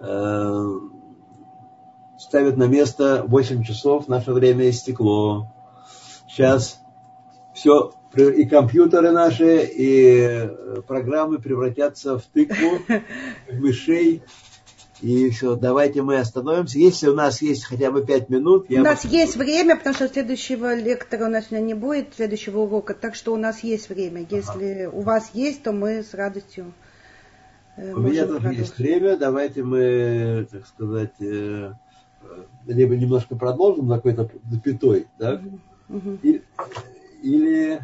э, 0.00 0.64
ставят 2.18 2.56
на 2.56 2.64
место 2.64 3.24
8 3.26 3.64
часов, 3.64 4.08
наше 4.08 4.32
время 4.32 4.70
истекло. 4.70 5.52
Сейчас 6.28 6.80
все, 7.54 7.92
и 8.14 8.44
компьютеры 8.46 9.10
наши, 9.10 9.64
и 9.64 10.10
э, 10.20 10.82
программы 10.86 11.40
превратятся 11.40 12.18
в 12.18 12.22
тыкву, 12.26 12.78
в 13.48 13.60
мышей, 13.60 14.22
и 15.00 15.30
все, 15.30 15.56
давайте 15.56 16.02
мы 16.02 16.18
остановимся. 16.18 16.78
Если 16.78 17.08
у 17.08 17.14
нас 17.14 17.42
есть 17.42 17.64
хотя 17.64 17.90
бы 17.90 18.04
пять 18.04 18.28
минут... 18.28 18.66
У 18.70 18.78
нас 18.78 19.04
бы... 19.04 19.12
есть 19.12 19.36
время, 19.36 19.76
потому 19.76 19.94
что 19.94 20.08
следующего 20.08 20.74
лектора 20.74 21.26
у 21.26 21.30
нас 21.30 21.50
не 21.50 21.74
будет, 21.74 22.14
следующего 22.14 22.60
урока, 22.60 22.94
так 22.94 23.16
что 23.16 23.32
у 23.32 23.36
нас 23.36 23.60
есть 23.64 23.88
время. 23.88 24.26
Если 24.28 24.86
ага. 24.86 24.96
у 24.96 25.02
вас 25.02 25.30
есть, 25.34 25.62
то 25.62 25.72
мы 25.72 26.02
с 26.02 26.14
радостью 26.14 26.72
У 27.78 28.00
меня 28.00 28.26
тоже 28.26 28.54
есть 28.54 28.78
время, 28.78 29.16
давайте 29.16 29.62
мы, 29.62 30.46
так 30.50 30.66
сказать, 30.66 31.14
э, 31.20 31.72
либо 32.66 32.96
немножко 32.96 33.36
продолжим 33.36 33.86
на 33.86 33.96
какой-то 33.96 34.30
запятой, 34.50 35.06
так? 35.18 35.40
Угу. 35.88 36.18
Или, 37.22 37.80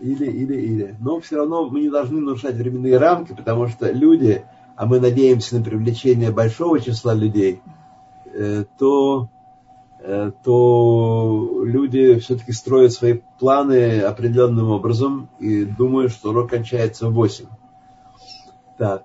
или, 0.00 0.26
или, 0.26 0.54
или. 0.54 0.96
Но 1.00 1.20
все 1.20 1.36
равно 1.36 1.68
мы 1.68 1.80
не 1.80 1.90
должны 1.90 2.20
нарушать 2.20 2.54
временные 2.54 2.98
рамки, 2.98 3.32
потому 3.34 3.68
что 3.68 3.90
люди 3.90 4.44
а 4.76 4.86
мы 4.86 5.00
надеемся 5.00 5.56
на 5.56 5.64
привлечение 5.64 6.30
большого 6.30 6.80
числа 6.80 7.14
людей, 7.14 7.60
э, 8.32 8.64
то, 8.78 9.28
э, 10.00 10.32
то 10.42 11.62
люди 11.64 12.18
все-таки 12.18 12.52
строят 12.52 12.92
свои 12.92 13.20
планы 13.38 14.00
определенным 14.00 14.70
образом 14.70 15.28
и 15.38 15.64
думают, 15.64 16.12
что 16.12 16.30
урок 16.30 16.50
кончается 16.50 17.08
в 17.08 17.14
8. 17.14 17.46
Так, 18.78 19.04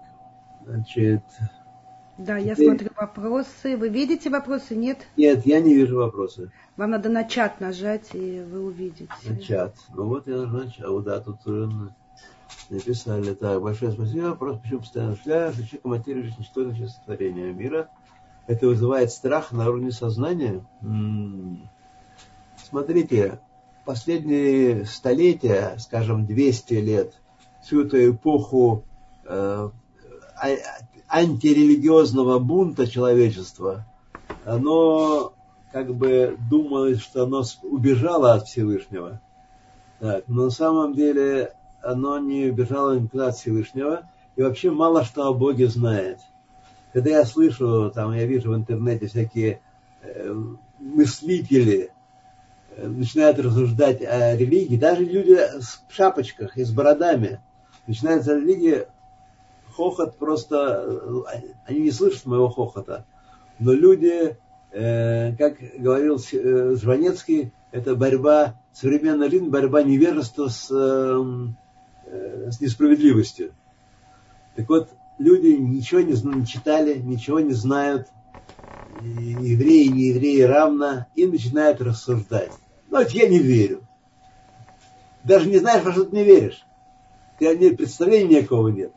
значит... 0.65 1.23
Да, 2.17 2.37
я 2.37 2.53
теперь... 2.53 2.67
смотрю 2.67 2.89
вопросы. 2.97 3.77
Вы 3.77 3.89
видите 3.89 4.29
вопросы, 4.29 4.75
нет? 4.75 4.97
Нет, 5.15 5.45
я 5.45 5.61
не 5.61 5.73
вижу 5.73 5.97
вопросы. 5.97 6.51
Вам 6.75 6.91
надо 6.91 7.07
на 7.07 7.23
чат 7.23 7.61
нажать, 7.61 8.09
и 8.13 8.41
вы 8.41 8.65
увидите. 8.65 9.07
На 9.25 9.37
чат. 9.37 9.75
Ну 9.95 10.07
вот 10.07 10.27
я 10.27 10.37
нажал 10.37 10.69
чат. 10.69 10.85
А, 10.85 10.99
да, 10.99 11.19
тут 11.21 11.39
написали 12.69 13.33
так. 13.33 13.61
Большое 13.61 13.91
спасибо. 13.91 14.27
Вопрос, 14.27 14.59
почему 14.59 14.79
постоянно 14.79 15.15
шляешь, 15.15 15.55
жизнь, 15.55 16.43
что 16.43 16.63
значит 16.63 16.89
сотворение 16.89 17.53
мира. 17.53 17.89
Это 18.47 18.67
вызывает 18.67 19.11
страх 19.11 19.51
на 19.51 19.69
уровне 19.69 19.91
сознания. 19.91 20.65
М-м-м. 20.81 21.69
смотрите, 22.57 23.39
последние 23.85 24.85
столетия, 24.85 25.77
скажем, 25.77 26.25
200 26.25 26.73
лет, 26.73 27.13
всю 27.61 27.85
эту 27.85 28.11
эпоху 28.11 28.83
э, 28.83 28.88
антирелигиозного 31.07 32.39
бунта 32.39 32.87
человечества, 32.87 33.85
оно 34.45 35.33
как 35.71 35.93
бы 35.95 36.37
думалось, 36.49 37.01
что 37.01 37.23
оно 37.23 37.43
убежало 37.63 38.33
от 38.33 38.47
Всевышнего. 38.47 39.21
Так, 39.99 40.23
но 40.27 40.45
на 40.45 40.49
самом 40.49 40.93
деле 40.93 41.53
оно 41.81 42.19
не 42.19 42.45
убежало 42.45 42.97
никуда 42.97 43.27
от 43.27 43.37
Всевышнего 43.37 44.09
и 44.35 44.41
вообще 44.41 44.71
мало 44.71 45.03
что 45.03 45.27
о 45.27 45.33
Боге 45.33 45.67
знает. 45.67 46.19
Когда 46.93 47.11
я 47.11 47.25
слышу, 47.25 47.91
там 47.93 48.13
я 48.13 48.25
вижу 48.25 48.51
в 48.51 48.55
интернете 48.55 49.07
всякие 49.07 49.61
э, 50.01 50.33
мыслители, 50.79 51.91
э, 52.75 52.87
начинают 52.87 53.37
рассуждать 53.39 54.01
о 54.01 54.35
религии, 54.35 54.77
даже 54.77 55.03
люди 55.03 55.37
в 55.59 55.93
шапочках 55.93 56.57
и 56.57 56.63
с 56.63 56.71
бородами 56.71 57.41
начинают 57.85 58.27
о 58.27 58.35
религии, 58.35 58.87
хохот 59.79 60.17
просто, 60.17 60.83
э, 60.85 61.43
они 61.65 61.79
не 61.79 61.91
слышат 61.91 62.25
моего 62.25 62.49
хохота, 62.49 63.05
но 63.59 63.71
люди 63.71 64.37
Э, 64.71 65.35
как 65.35 65.57
говорил 65.79 66.19
э, 66.31 66.75
Жванецкий, 66.75 67.51
это 67.71 67.95
борьба, 67.95 68.55
современная 68.71 69.29
жизнь, 69.29 69.47
борьба 69.47 69.81
невежества 69.81 70.47
с, 70.47 70.69
с 70.69 72.61
несправедливостью. 72.61 73.53
Так 74.55 74.69
вот, 74.69 74.89
люди 75.17 75.47
ничего 75.47 76.01
не, 76.01 76.13
не 76.13 76.45
читали, 76.45 76.99
ничего 76.99 77.39
не 77.39 77.53
знают, 77.53 78.07
евреи 78.91 79.87
не 79.87 80.07
евреи 80.09 80.41
равно, 80.41 81.07
и 81.15 81.25
начинают 81.25 81.81
рассуждать. 81.81 82.53
Ну, 82.89 82.99
я 83.01 83.27
не 83.27 83.39
верю. 83.39 83.81
Даже 85.23 85.49
не 85.49 85.57
знаешь, 85.57 85.83
во 85.83 85.93
что 85.93 86.05
ты 86.05 86.15
не 86.15 86.23
веришь. 86.23 86.65
Ты 87.39 87.75
представления 87.75 88.39
никакого 88.39 88.69
нет. 88.69 88.91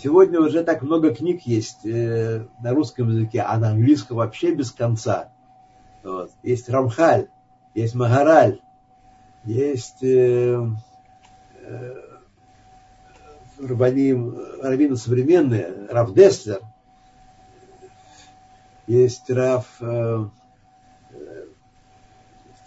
Сегодня 0.00 0.40
уже 0.40 0.62
так 0.62 0.82
много 0.82 1.12
книг 1.12 1.42
есть 1.42 1.84
э, 1.84 2.46
на 2.60 2.72
русском 2.72 3.08
языке, 3.08 3.40
а 3.40 3.58
на 3.58 3.70
английском 3.70 4.18
вообще 4.18 4.54
без 4.54 4.70
конца. 4.70 5.32
Вот. 6.04 6.30
Есть 6.44 6.68
Рамхаль, 6.68 7.28
есть 7.74 7.96
Магараль, 7.96 8.60
есть 9.42 10.00
э, 10.04 10.64
э, 11.62 11.94
рабаним, 13.60 14.38
раввины 14.62 14.96
современные, 14.96 15.88
Раф 15.90 16.14
Деслер, 16.14 16.60
есть 18.86 19.28
Раф, 19.30 19.66
э, 19.80 20.26
э, 21.10 21.44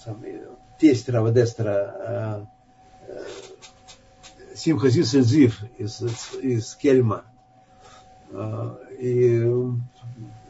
самый, 0.03 0.41
тесть 0.79 1.07
Рава 1.07 1.32
Дестера, 1.32 2.45
э 2.45 2.61
Симха 4.55 4.89
Зисельзив 4.89 5.63
из, 5.77 6.01
из 6.41 6.75
Кельма. 6.75 7.23
А, 8.33 8.77
и 8.99 9.43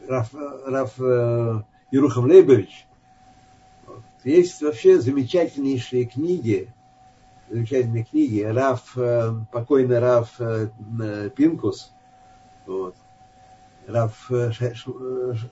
Раф, 0.08 0.30
Раф 0.34 1.00
э, 1.00 1.62
Ерухам 1.90 2.26
Лейбович. 2.26 2.86
Есть 4.24 4.62
вообще 4.62 5.00
замечательнейшие 5.00 6.04
книги, 6.04 6.72
замечательные 7.48 8.04
книги. 8.04 8.40
Раф, 8.40 8.96
э, 8.96 9.32
покойный 9.52 9.98
Раф 9.98 10.40
э, 10.40 10.68
Пинкус, 11.34 11.92
вот. 12.66 12.96
Раф 13.86 14.30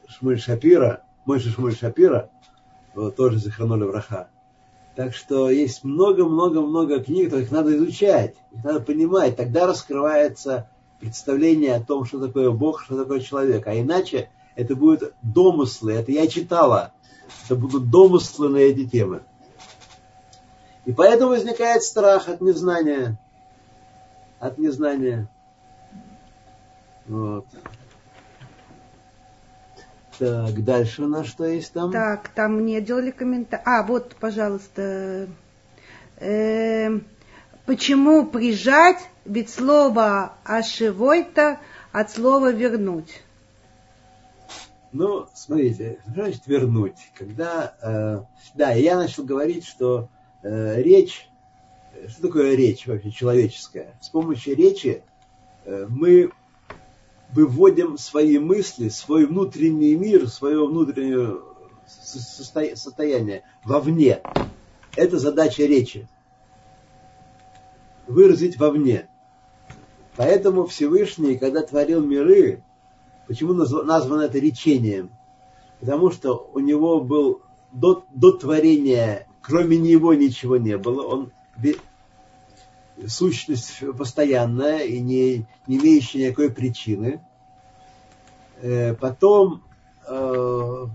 Шмуль 0.09 0.39
Шапира, 0.39 1.03
Мойша 1.25 1.51
Шмуль 1.51 1.75
Шапира, 1.75 2.31
вот, 2.95 3.17
тоже 3.17 3.39
захоронули 3.39 3.85
враха. 3.85 4.29
Так 5.01 5.15
что 5.15 5.49
есть 5.49 5.83
много-много-много 5.83 7.03
книг, 7.03 7.33
их 7.33 7.51
надо 7.51 7.75
изучать, 7.75 8.35
их 8.53 8.63
надо 8.63 8.81
понимать. 8.81 9.35
Тогда 9.35 9.67
раскрывается 9.67 10.69
представление 11.01 11.77
о 11.77 11.83
том, 11.83 12.05
что 12.05 12.21
такое 12.21 12.51
Бог, 12.51 12.83
что 12.83 13.03
такое 13.03 13.21
человек. 13.21 13.67
А 13.67 13.81
иначе 13.81 14.29
это 14.57 14.77
будут 14.77 15.15
домыслы. 15.23 15.95
Это 15.95 16.13
я 16.13 16.27
читала. 16.27 16.93
Это 17.47 17.57
будут 17.57 17.89
домыслы 17.89 18.51
на 18.51 18.59
эти 18.59 18.87
темы. 18.87 19.23
И 20.85 20.93
поэтому 20.93 21.31
возникает 21.31 21.83
страх 21.83 22.29
от 22.29 22.43
незнания. 22.43 23.19
От 24.39 24.59
незнания. 24.59 25.31
Вот. 27.07 27.47
Так, 30.21 30.63
дальше 30.65 31.05
у 31.05 31.09
нас 31.09 31.29
что 31.29 31.47
есть 31.47 31.73
там? 31.73 31.91
Так, 31.91 32.29
там 32.29 32.57
мне 32.57 32.83
делали 32.83 33.11
комментарий. 33.11 33.65
А, 33.65 33.83
вот, 33.83 34.15
пожалуйста. 34.21 35.29
Э, 36.19 37.01
почему 37.65 38.27
прижать? 38.27 38.99
Ведь 39.25 39.49
слово 39.49 40.35
ашивойта 40.45 41.59
от 41.91 42.11
слова 42.11 42.53
вернуть. 42.53 43.23
Ну, 44.93 45.27
смотрите, 45.35 46.01
значит 46.07 46.47
вернуть? 46.47 46.99
Когда, 47.17 47.75
э, 47.81 48.21
да, 48.55 48.73
я 48.73 48.97
начал 48.97 49.25
говорить, 49.25 49.65
что 49.65 50.11
э, 50.43 50.83
речь, 50.83 51.31
что 52.09 52.21
такое 52.21 52.57
речь 52.57 52.87
вообще 52.87 53.11
человеческая? 53.11 53.95
С 54.03 54.11
помощью 54.11 54.55
речи 54.55 55.03
э, 55.65 55.87
мы 55.89 56.31
выводим 57.33 57.99
свои 57.99 58.39
мысли, 58.39 58.89
свой 58.89 59.27
внутренний 59.27 59.95
мир, 59.95 60.29
свое 60.29 60.67
внутреннее 60.67 61.39
состояние 61.87 63.45
вовне. 63.65 64.21
Это 64.97 65.19
задача 65.19 65.65
речи. 65.65 66.09
Выразить 68.07 68.59
вовне. 68.59 69.09
Поэтому 70.17 70.67
Всевышний, 70.67 71.37
когда 71.37 71.63
творил 71.63 72.05
миры, 72.05 72.63
почему 73.29 73.55
названо 73.55 74.23
это 74.23 74.39
речением? 74.39 75.11
Потому 75.79 76.11
что 76.11 76.51
у 76.53 76.59
него 76.59 77.01
был 77.01 77.43
до, 77.73 78.05
до 78.15 78.33
творения, 78.33 79.27
кроме 79.41 79.79
него 79.79 80.13
ничего 80.15 80.57
не 80.57 80.77
было. 80.77 81.03
Он 81.03 81.33
сущность 83.09 83.83
постоянная 83.97 84.81
и 84.81 85.01
не, 85.01 85.47
не 85.67 85.79
имеющая 85.79 86.27
никакой 86.27 86.51
причины. 86.51 87.21
Э, 88.61 88.95
потом 88.95 89.63
э, 90.07 90.87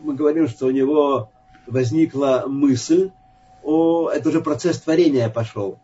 мы 0.00 0.14
говорим, 0.14 0.48
что 0.48 0.66
у 0.66 0.70
него 0.70 1.30
возникла 1.66 2.44
мысль 2.46 3.10
о... 3.62 4.10
Это 4.10 4.28
уже 4.28 4.40
процесс 4.40 4.80
творения 4.80 5.28
пошел. 5.28 5.78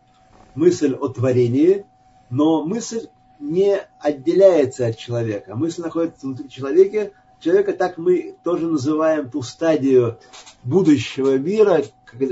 Мысль 0.55 0.93
о 0.93 1.07
творении, 1.07 1.85
но 2.29 2.63
мысль 2.63 3.07
не 3.39 3.79
отделяется 3.99 4.87
от 4.87 4.97
человека. 4.97 5.55
Мысль 5.55 5.81
находится 5.81 6.25
внутри 6.25 6.49
человека. 6.49 7.11
Человека 7.43 7.73
так 7.73 7.97
мы 7.97 8.37
тоже 8.45 8.67
называем 8.67 9.29
ту 9.29 9.41
стадию 9.41 10.17
будущего 10.63 11.37
мира, 11.37 11.83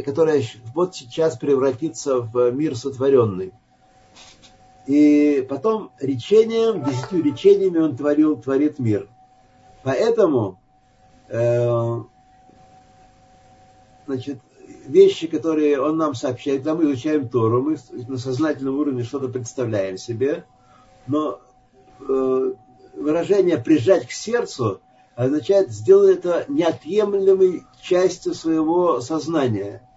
которая 0.06 0.42
вот 0.74 0.96
сейчас 0.96 1.38
превратится 1.38 2.22
в 2.22 2.52
мир 2.52 2.78
сотворенный. 2.78 3.52
И 4.88 5.46
потом 5.50 5.92
речением, 6.00 6.86
десятью 6.86 7.24
речениями 7.24 7.80
он 7.80 7.98
творил, 7.98 8.42
творит 8.42 8.80
мир. 8.80 9.10
Поэтому 9.84 10.62
э, 11.28 11.98
значит, 14.08 14.40
вещи, 14.88 15.28
которые 15.28 15.82
он 15.82 15.98
нам 15.98 16.16
сообщает, 16.16 16.60
когда 16.60 16.76
мы 16.76 16.86
изучаем 16.86 17.28
Тору, 17.28 17.62
мы 17.62 17.76
на 18.08 18.18
сознательном 18.18 18.80
уровне 18.80 19.04
что-то 19.04 19.28
представляем 19.28 19.98
себе, 19.98 20.46
но 21.06 21.42
э, 22.00 22.54
выражение 22.96 23.58
«прижать 23.58 24.08
к 24.08 24.12
сердцу» 24.12 24.80
означает 25.26 25.70
сделать 25.72 26.18
это 26.18 26.46
неотъемлемой 26.48 27.64
частью 27.80 28.34
своего 28.34 29.02
сознания. 29.02 29.88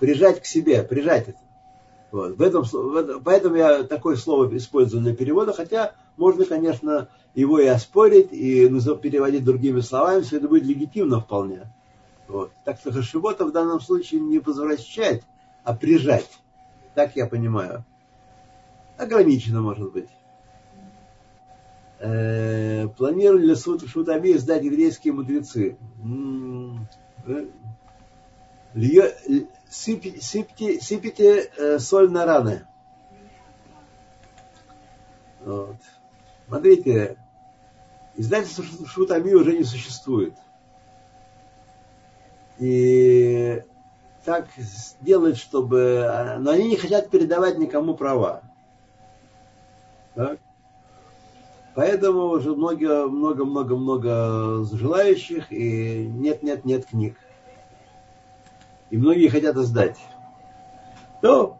Прижать 0.00 0.42
к 0.42 0.46
себе, 0.46 0.82
прижать 0.82 1.28
это. 1.28 1.38
Вот. 2.10 2.36
В 2.36 2.42
этом, 2.42 2.64
в 2.64 2.96
этом, 2.96 3.22
поэтому 3.22 3.54
я 3.54 3.84
такое 3.84 4.16
слово 4.16 4.56
использую 4.56 5.04
для 5.04 5.14
перевода, 5.14 5.52
хотя 5.52 5.92
можно, 6.16 6.44
конечно, 6.44 7.08
его 7.36 7.60
и 7.60 7.66
оспорить, 7.66 8.32
и 8.32 8.68
переводить 8.68 9.44
другими 9.44 9.80
словами, 9.80 10.22
все 10.22 10.38
это 10.38 10.48
будет 10.48 10.64
легитимно 10.64 11.20
вполне. 11.20 11.72
Вот. 12.26 12.50
Так 12.64 12.80
что 12.80 12.90
Хашибота 12.90 13.44
в 13.44 13.52
данном 13.52 13.80
случае 13.80 14.22
не 14.22 14.40
возвращать, 14.40 15.22
а 15.62 15.74
прижать. 15.74 16.30
Так 16.96 17.14
я 17.14 17.26
понимаю. 17.26 17.84
Ограничено, 18.96 19.60
может 19.60 19.92
быть. 19.92 20.08
Э, 22.04 22.86
планировали 22.88 23.46
ли 23.46 23.54
суд 23.54 23.88
Шутами 23.88 24.32
издать 24.32 24.62
еврейские 24.62 25.14
мудрецы? 25.14 25.78
Э, 27.26 27.46
сыпите, 29.70 30.20
сыпите 30.82 31.50
э, 31.56 31.78
соль 31.78 32.10
на 32.10 32.26
раны. 32.26 32.66
Вот. 35.40 35.76
Смотрите, 36.46 37.16
издательство 38.16 38.64
Шутами 38.86 39.32
уже 39.32 39.56
не 39.56 39.64
существует. 39.64 40.36
И 42.58 43.62
так 44.26 44.48
сделать, 44.58 45.38
чтобы... 45.38 46.36
Но 46.40 46.50
они 46.50 46.68
не 46.68 46.76
хотят 46.76 47.08
передавать 47.08 47.56
никому 47.56 47.96
права. 47.96 48.42
Так? 50.14 50.38
Поэтому 51.74 52.28
уже 52.28 52.54
много-много-много-много 52.54 54.64
желающих, 54.72 55.52
и 55.52 56.06
нет-нет-нет 56.06 56.86
книг. 56.86 57.16
И 58.90 58.96
многие 58.96 59.28
хотят 59.28 59.56
издать. 59.56 59.98
То 61.20 61.58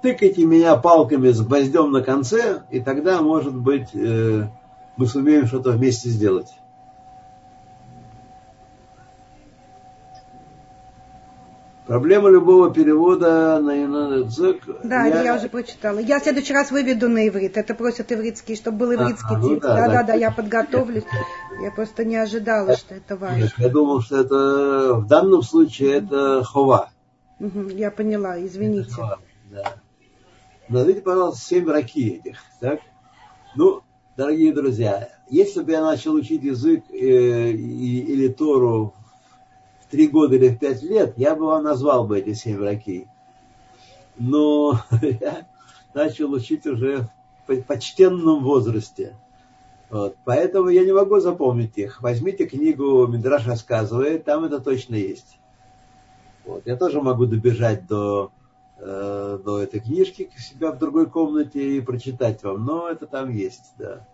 тыкайте 0.00 0.44
меня 0.44 0.76
палками 0.76 1.30
с 1.30 1.40
гвоздем 1.40 1.90
на 1.90 2.02
конце, 2.02 2.62
и 2.70 2.80
тогда, 2.80 3.20
может 3.20 3.54
быть, 3.54 3.88
э, 3.94 4.48
мы 4.96 5.06
сумеем 5.06 5.46
что-то 5.46 5.72
вместе 5.72 6.08
сделать. 6.08 6.57
Проблема 11.88 12.28
любого 12.28 12.70
перевода 12.70 13.58
на 13.60 13.72
язык. 13.72 14.62
Да, 14.84 15.06
я... 15.06 15.22
я 15.22 15.36
уже 15.36 15.48
прочитала. 15.48 15.98
Я 15.98 16.20
в 16.20 16.22
следующий 16.22 16.52
раз 16.52 16.70
выведу 16.70 17.08
на 17.08 17.26
иврит. 17.26 17.56
Это 17.56 17.74
просят 17.74 18.12
ивритский, 18.12 18.56
чтобы 18.56 18.76
был 18.76 18.94
ивритский 18.94 19.34
а, 19.34 19.38
ну 19.38 19.48
текст. 19.48 19.62
да, 19.62 19.74
да, 19.74 19.88
да, 19.88 20.02
да, 20.02 20.14
я 20.14 20.30
подготовлюсь. 20.30 21.04
Я 21.62 21.70
просто 21.70 22.04
не 22.04 22.16
ожидала, 22.16 22.76
что 22.76 22.94
это 22.94 23.16
важно. 23.16 23.44
Нет, 23.44 23.52
я 23.56 23.68
думал, 23.70 24.02
что 24.02 24.20
это 24.20 24.94
в 24.96 25.06
данном 25.06 25.40
случае 25.40 25.94
это 25.94 26.44
хова. 26.44 26.90
Угу, 27.40 27.68
я 27.70 27.90
поняла, 27.90 28.38
извините. 28.38 28.90
хова, 28.90 29.18
да. 29.50 29.76
Назовите, 30.68 31.00
пожалуйста, 31.00 31.42
семь 31.42 31.70
раки 31.70 32.20
этих. 32.22 32.36
Так? 32.60 32.80
Ну, 33.56 33.80
дорогие 34.14 34.52
друзья, 34.52 35.08
если 35.30 35.62
бы 35.62 35.72
я 35.72 35.80
начал 35.80 36.12
учить 36.12 36.42
язык 36.42 36.84
э, 36.90 37.50
и, 37.50 38.00
или 38.00 38.28
Тору 38.28 38.92
три 39.90 40.08
года 40.08 40.36
или 40.36 40.48
в 40.48 40.58
пять 40.58 40.82
лет, 40.82 41.14
я 41.16 41.34
бы 41.34 41.46
вам 41.46 41.64
назвал 41.64 42.06
бы 42.06 42.18
эти 42.18 42.34
семь 42.34 42.58
вракей. 42.58 43.08
Но 44.16 44.80
я 45.02 45.46
начал 45.94 46.32
учить 46.32 46.66
уже 46.66 47.08
в 47.46 47.62
почтенном 47.62 48.42
возрасте. 48.42 49.16
Вот. 49.90 50.16
Поэтому 50.24 50.68
я 50.68 50.84
не 50.84 50.92
могу 50.92 51.18
запомнить 51.20 51.78
их. 51.78 52.02
Возьмите 52.02 52.46
книгу 52.46 53.06
Мидраш 53.06 53.46
рассказывает, 53.46 54.24
там 54.24 54.44
это 54.44 54.60
точно 54.60 54.96
есть. 54.96 55.38
Вот. 56.44 56.66
Я 56.66 56.76
тоже 56.76 57.00
могу 57.00 57.26
добежать 57.26 57.86
до, 57.86 58.30
э, 58.78 59.38
до 59.42 59.62
этой 59.62 59.80
книжки 59.80 60.24
к 60.24 60.38
себя 60.38 60.72
в 60.72 60.78
другой 60.78 61.06
комнате 61.06 61.76
и 61.76 61.80
прочитать 61.80 62.42
вам, 62.42 62.64
но 62.64 62.88
это 62.88 63.06
там 63.06 63.30
есть, 63.30 63.72
да. 63.78 64.06